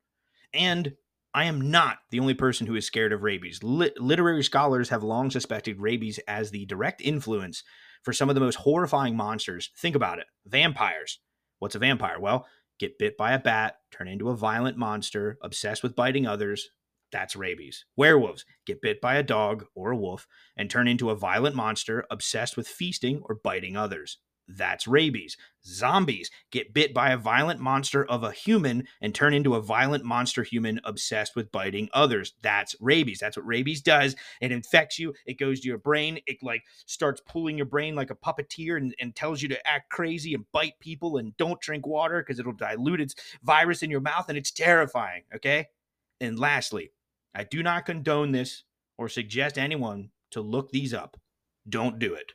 And 0.53 0.93
I 1.33 1.45
am 1.45 1.71
not 1.71 1.99
the 2.09 2.19
only 2.19 2.33
person 2.33 2.67
who 2.67 2.75
is 2.75 2.85
scared 2.85 3.13
of 3.13 3.23
rabies. 3.23 3.63
literary 3.63 4.43
scholars 4.43 4.89
have 4.89 5.03
long 5.03 5.31
suspected 5.31 5.79
rabies 5.79 6.19
as 6.27 6.51
the 6.51 6.65
direct 6.65 7.01
influence 7.01 7.63
for 8.03 8.11
some 8.11 8.29
of 8.29 8.35
the 8.35 8.41
most 8.41 8.55
horrifying 8.55 9.15
monsters. 9.15 9.69
Think 9.77 9.95
about 9.95 10.19
it 10.19 10.25
vampires. 10.45 11.19
What's 11.59 11.75
a 11.75 11.79
vampire? 11.79 12.19
Well, 12.19 12.47
get 12.79 12.97
bit 12.97 13.15
by 13.15 13.31
a 13.31 13.39
bat, 13.39 13.75
turn 13.91 14.07
into 14.07 14.29
a 14.29 14.35
violent 14.35 14.75
monster, 14.75 15.37
obsessed 15.41 15.83
with 15.83 15.95
biting 15.95 16.25
others, 16.25 16.69
that's 17.12 17.36
rabies. 17.36 17.86
Werewolves 17.95 18.45
get 18.65 18.82
bit 18.82 19.02
by 19.02 19.15
a 19.15 19.24
dog 19.24 19.65
or 19.76 19.91
a 19.91 19.97
wolf 19.97 20.28
and 20.58 20.69
turn 20.69 20.88
into 20.88 21.10
a 21.10 21.15
violent 21.15 21.56
monster 21.56 22.06
obsessed 22.10 22.58
with 22.58 22.67
feasting 22.67 23.21
or 23.26 23.36
biting 23.36 23.76
others. 23.76 24.17
That's 24.58 24.88
rabies. 24.88 25.38
Zombies 25.65 26.32
get 26.52 26.74
bit 26.74 26.93
by 26.93 27.12
a 27.12 27.17
violent 27.17 27.60
monster 27.60 28.06
of 28.06 28.24
a 28.24 28.32
human 28.32 28.88
and 29.00 29.13
turn 29.13 29.34
into 29.34 29.56
a 29.56 29.62
violent 29.62 30.04
monster 30.04 30.43
human 30.43 30.82
obsessed 30.84 31.36
with 31.36 31.52
biting 31.52 31.89
others. 31.93 32.34
That's 32.41 32.76
rabies. 32.80 33.19
That's 33.19 33.38
what 33.38 33.47
rabies 33.47 33.82
does. 33.82 34.15
It 34.41 34.52
infects 34.52 35.00
you. 35.00 35.13
It 35.26 35.39
goes 35.39 35.62
to 35.62 35.67
your 35.67 35.78
brain. 35.78 36.19
It 36.26 36.38
like 36.41 36.63
starts 36.86 37.21
pulling 37.26 37.58
your 37.58 37.67
brain 37.67 37.95
like 37.95 38.12
a 38.12 38.15
puppeteer 38.15 38.78
and, 38.78 38.95
and 39.00 39.15
tells 39.15 39.41
you 39.41 39.50
to 39.50 39.67
act 39.67 39.89
crazy 39.89 40.34
and 40.34 40.45
bite 40.52 40.80
people 40.80 41.17
and 41.17 41.38
don't 41.38 41.62
drink 41.62 41.86
water 41.86 42.21
because 42.21 42.39
it'll 42.39 42.54
dilute 42.54 43.02
its 43.02 43.15
virus 43.43 43.84
in 43.84 43.91
your 43.91 44.02
mouth 44.02 44.26
and 44.28 44.38
it's 44.38 44.52
terrifying. 44.52 45.24
Okay. 45.36 45.67
And 46.19 46.38
lastly, 46.38 46.91
I 47.34 47.44
do 47.44 47.63
not 47.63 47.86
condone 47.86 48.32
this 48.32 48.63
or 48.98 49.08
suggest 49.10 49.58
anyone 49.58 50.10
to 50.32 50.41
look 50.41 50.72
these 50.72 50.94
up. 50.94 51.17
Don't 51.67 52.00
do 52.00 52.13
it, 52.13 52.34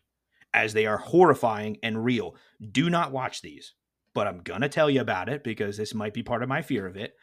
as 0.54 0.72
they 0.72 0.86
are 0.86 0.98
horrifying 0.98 1.76
and 1.82 2.04
real. 2.04 2.36
Do 2.72 2.88
not 2.88 3.12
watch 3.12 3.42
these, 3.42 3.74
but 4.14 4.26
I'm 4.26 4.38
going 4.38 4.62
to 4.62 4.68
tell 4.68 4.88
you 4.88 5.00
about 5.00 5.28
it 5.28 5.44
because 5.44 5.76
this 5.76 5.94
might 5.94 6.14
be 6.14 6.22
part 6.22 6.42
of 6.42 6.48
my 6.48 6.62
fear 6.62 6.86
of 6.86 6.96
it. 6.96 7.14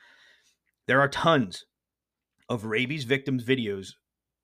There 0.87 0.99
are 0.99 1.07
tons 1.07 1.65
of 2.49 2.65
rabies 2.65 3.05
victims' 3.05 3.45
videos 3.45 3.93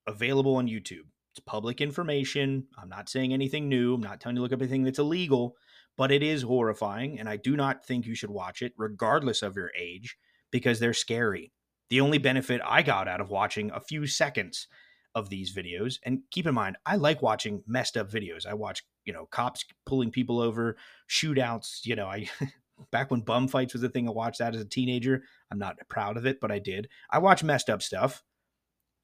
available 0.07 0.55
on 0.55 0.67
YouTube. 0.67 1.05
It's 1.31 1.39
public 1.45 1.81
information. 1.81 2.65
I'm 2.77 2.89
not 2.89 3.09
saying 3.09 3.33
anything 3.33 3.69
new. 3.69 3.93
I'm 3.93 4.01
not 4.01 4.19
telling 4.19 4.35
you 4.35 4.39
to 4.39 4.43
look 4.43 4.53
up 4.53 4.61
anything 4.61 4.83
that's 4.83 4.99
illegal, 4.99 5.55
but 5.97 6.11
it 6.11 6.23
is 6.23 6.41
horrifying. 6.41 7.19
And 7.19 7.29
I 7.29 7.37
do 7.37 7.55
not 7.55 7.85
think 7.85 8.05
you 8.05 8.15
should 8.15 8.31
watch 8.31 8.61
it, 8.61 8.73
regardless 8.77 9.43
of 9.43 9.55
your 9.55 9.71
age, 9.77 10.17
because 10.49 10.79
they're 10.79 10.93
scary. 10.93 11.51
The 11.89 12.01
only 12.01 12.17
benefit 12.17 12.61
I 12.65 12.81
got 12.81 13.07
out 13.07 13.21
of 13.21 13.29
watching 13.29 13.71
a 13.71 13.79
few 13.79 14.05
seconds 14.05 14.67
of 15.15 15.29
these 15.29 15.55
videos, 15.55 15.97
and 16.03 16.21
keep 16.31 16.45
in 16.45 16.53
mind, 16.53 16.77
I 16.85 16.95
like 16.95 17.21
watching 17.21 17.63
messed 17.65 17.97
up 17.97 18.11
videos. 18.11 18.45
I 18.45 18.53
watch, 18.53 18.83
you 19.05 19.13
know, 19.13 19.25
cops 19.25 19.65
pulling 19.85 20.11
people 20.11 20.39
over, 20.39 20.77
shootouts. 21.09 21.85
You 21.85 21.95
know, 21.95 22.05
I 22.05 22.29
back 22.91 23.09
when 23.09 23.21
bum 23.21 23.47
fights 23.47 23.73
was 23.73 23.83
a 23.83 23.89
thing, 23.89 24.07
I 24.07 24.11
watched 24.11 24.39
that 24.39 24.55
as 24.55 24.61
a 24.61 24.65
teenager. 24.65 25.23
I'm 25.51 25.59
not 25.59 25.77
proud 25.89 26.17
of 26.17 26.25
it, 26.25 26.39
but 26.39 26.51
I 26.51 26.59
did. 26.59 26.89
I 27.09 27.19
watch 27.19 27.43
messed 27.43 27.69
up 27.69 27.81
stuff, 27.81 28.23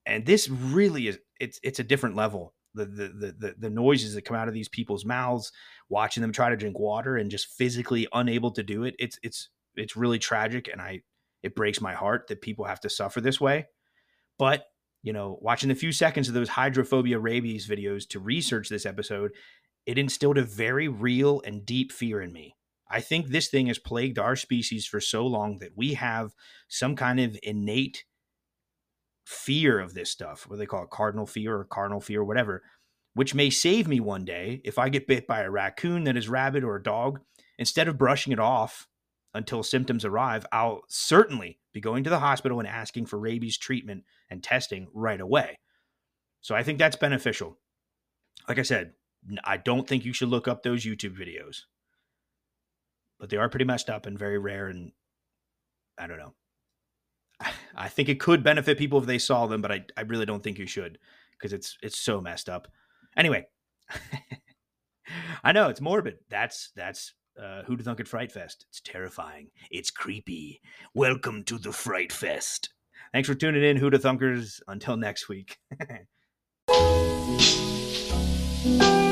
and 0.05 0.25
this 0.25 0.47
really 0.47 1.07
is 1.07 1.19
it's 1.39 1.59
it's 1.63 1.79
a 1.79 1.83
different 1.83 2.15
level. 2.15 2.53
The, 2.75 2.85
the 2.85 3.07
the 3.07 3.35
the 3.39 3.55
the 3.57 3.69
noises 3.69 4.13
that 4.13 4.23
come 4.23 4.37
out 4.37 4.47
of 4.47 4.53
these 4.53 4.69
people's 4.69 5.05
mouths, 5.05 5.51
watching 5.89 6.21
them 6.21 6.31
try 6.31 6.49
to 6.49 6.57
drink 6.57 6.77
water 6.77 7.17
and 7.17 7.31
just 7.31 7.47
physically 7.47 8.07
unable 8.13 8.51
to 8.51 8.63
do 8.63 8.83
it. 8.83 8.95
It's 8.99 9.17
it's 9.23 9.49
it's 9.75 9.95
really 9.95 10.19
tragic, 10.19 10.69
and 10.71 10.81
I 10.81 11.01
it 11.45 11.55
breaks 11.55 11.79
my 11.79 11.93
heart 11.93 12.27
that 12.27 12.41
people 12.41 12.65
have 12.65 12.79
to 12.81 12.89
suffer 12.89 13.21
this 13.21 13.39
way. 13.39 13.67
But, 14.39 14.65
you 15.03 15.13
know, 15.13 15.37
watching 15.41 15.69
the 15.69 15.75
few 15.75 15.91
seconds 15.91 16.27
of 16.27 16.33
those 16.33 16.49
hydrophobia 16.49 17.19
rabies 17.19 17.69
videos 17.69 18.09
to 18.09 18.19
research 18.19 18.67
this 18.67 18.85
episode, 18.85 19.31
it 19.85 19.99
instilled 19.99 20.39
a 20.39 20.43
very 20.43 20.87
real 20.87 21.41
and 21.45 21.63
deep 21.63 21.91
fear 21.91 22.19
in 22.19 22.33
me. 22.33 22.55
I 22.89 22.99
think 22.99 23.27
this 23.27 23.47
thing 23.47 23.67
has 23.67 23.77
plagued 23.77 24.17
our 24.17 24.35
species 24.35 24.87
for 24.87 24.99
so 24.99 25.25
long 25.27 25.59
that 25.59 25.77
we 25.77 25.93
have 25.93 26.33
some 26.67 26.95
kind 26.95 27.19
of 27.19 27.37
innate 27.43 28.05
fear 29.23 29.79
of 29.79 29.93
this 29.93 30.09
stuff, 30.09 30.45
what 30.47 30.57
they 30.57 30.65
call 30.65 30.83
it, 30.83 30.89
cardinal 30.89 31.27
fear 31.27 31.57
or 31.57 31.65
cardinal 31.65 32.01
fear, 32.01 32.21
or 32.21 32.25
whatever, 32.25 32.63
which 33.13 33.35
may 33.35 33.51
save 33.51 33.87
me 33.87 33.99
one 33.99 34.25
day 34.25 34.61
if 34.65 34.79
I 34.79 34.89
get 34.89 35.07
bit 35.07 35.27
by 35.27 35.41
a 35.41 35.51
raccoon 35.51 36.05
that 36.05 36.17
is 36.17 36.27
rabid 36.27 36.63
or 36.63 36.75
a 36.75 36.83
dog. 36.83 37.19
Instead 37.59 37.87
of 37.87 37.97
brushing 37.99 38.33
it 38.33 38.39
off 38.39 38.87
until 39.35 39.61
symptoms 39.63 40.05
arrive, 40.05 40.45
I'll 40.51 40.83
certainly 40.87 41.59
be 41.73 41.81
going 41.81 42.05
to 42.05 42.09
the 42.09 42.19
hospital 42.19 42.59
and 42.59 42.67
asking 42.67 43.05
for 43.05 43.19
rabies 43.19 43.57
treatment 43.57 44.05
and 44.29 44.41
testing 44.41 44.87
right 44.93 45.19
away. 45.19 45.59
So 46.41 46.55
I 46.55 46.63
think 46.63 46.79
that's 46.79 46.95
beneficial. 46.95 47.59
Like 48.47 48.59
I 48.59 48.63
said, 48.63 48.93
I 49.43 49.57
don't 49.57 49.87
think 49.87 50.05
you 50.05 50.13
should 50.13 50.29
look 50.29 50.47
up 50.47 50.63
those 50.63 50.85
YouTube 50.85 51.19
videos, 51.19 51.63
but 53.19 53.29
they 53.29 53.37
are 53.37 53.49
pretty 53.49 53.65
messed 53.65 53.89
up 53.89 54.05
and 54.05 54.17
very 54.17 54.39
rare. 54.39 54.67
And 54.67 54.93
I 55.97 56.07
don't 56.07 56.17
know. 56.17 56.33
I 57.75 57.89
think 57.89 58.07
it 58.07 58.21
could 58.21 58.41
benefit 58.41 58.77
people 58.77 58.99
if 58.99 59.05
they 59.05 59.17
saw 59.17 59.47
them, 59.47 59.61
but 59.61 59.71
I, 59.71 59.85
I 59.97 60.01
really 60.01 60.25
don't 60.25 60.43
think 60.43 60.59
you 60.59 60.67
should 60.67 60.97
because 61.33 61.51
it's 61.51 61.77
it's 61.81 61.99
so 61.99 62.21
messed 62.21 62.47
up. 62.47 62.69
Anyway, 63.17 63.47
I 65.43 65.51
know 65.51 65.67
it's 65.67 65.81
morbid. 65.81 66.19
That's 66.29 66.71
that's 66.75 67.13
uh, 67.41 67.63
Who 67.63 67.77
Thunk 67.77 67.99
at 67.99 68.07
Fright 68.07 68.31
Fest. 68.31 68.65
It's 68.69 68.81
terrifying. 68.81 69.49
It's 69.71 69.91
creepy. 69.91 70.61
Welcome 70.93 71.43
to 71.45 71.57
the 71.57 71.71
Fright 71.71 72.11
Fest. 72.11 72.69
Thanks 73.13 73.29
for 73.29 73.35
tuning 73.35 73.63
in, 73.63 73.77
Who 73.77 73.89
Thunkers. 73.91 74.61
Until 74.67 74.97
next 74.97 75.29
week. 75.29 75.57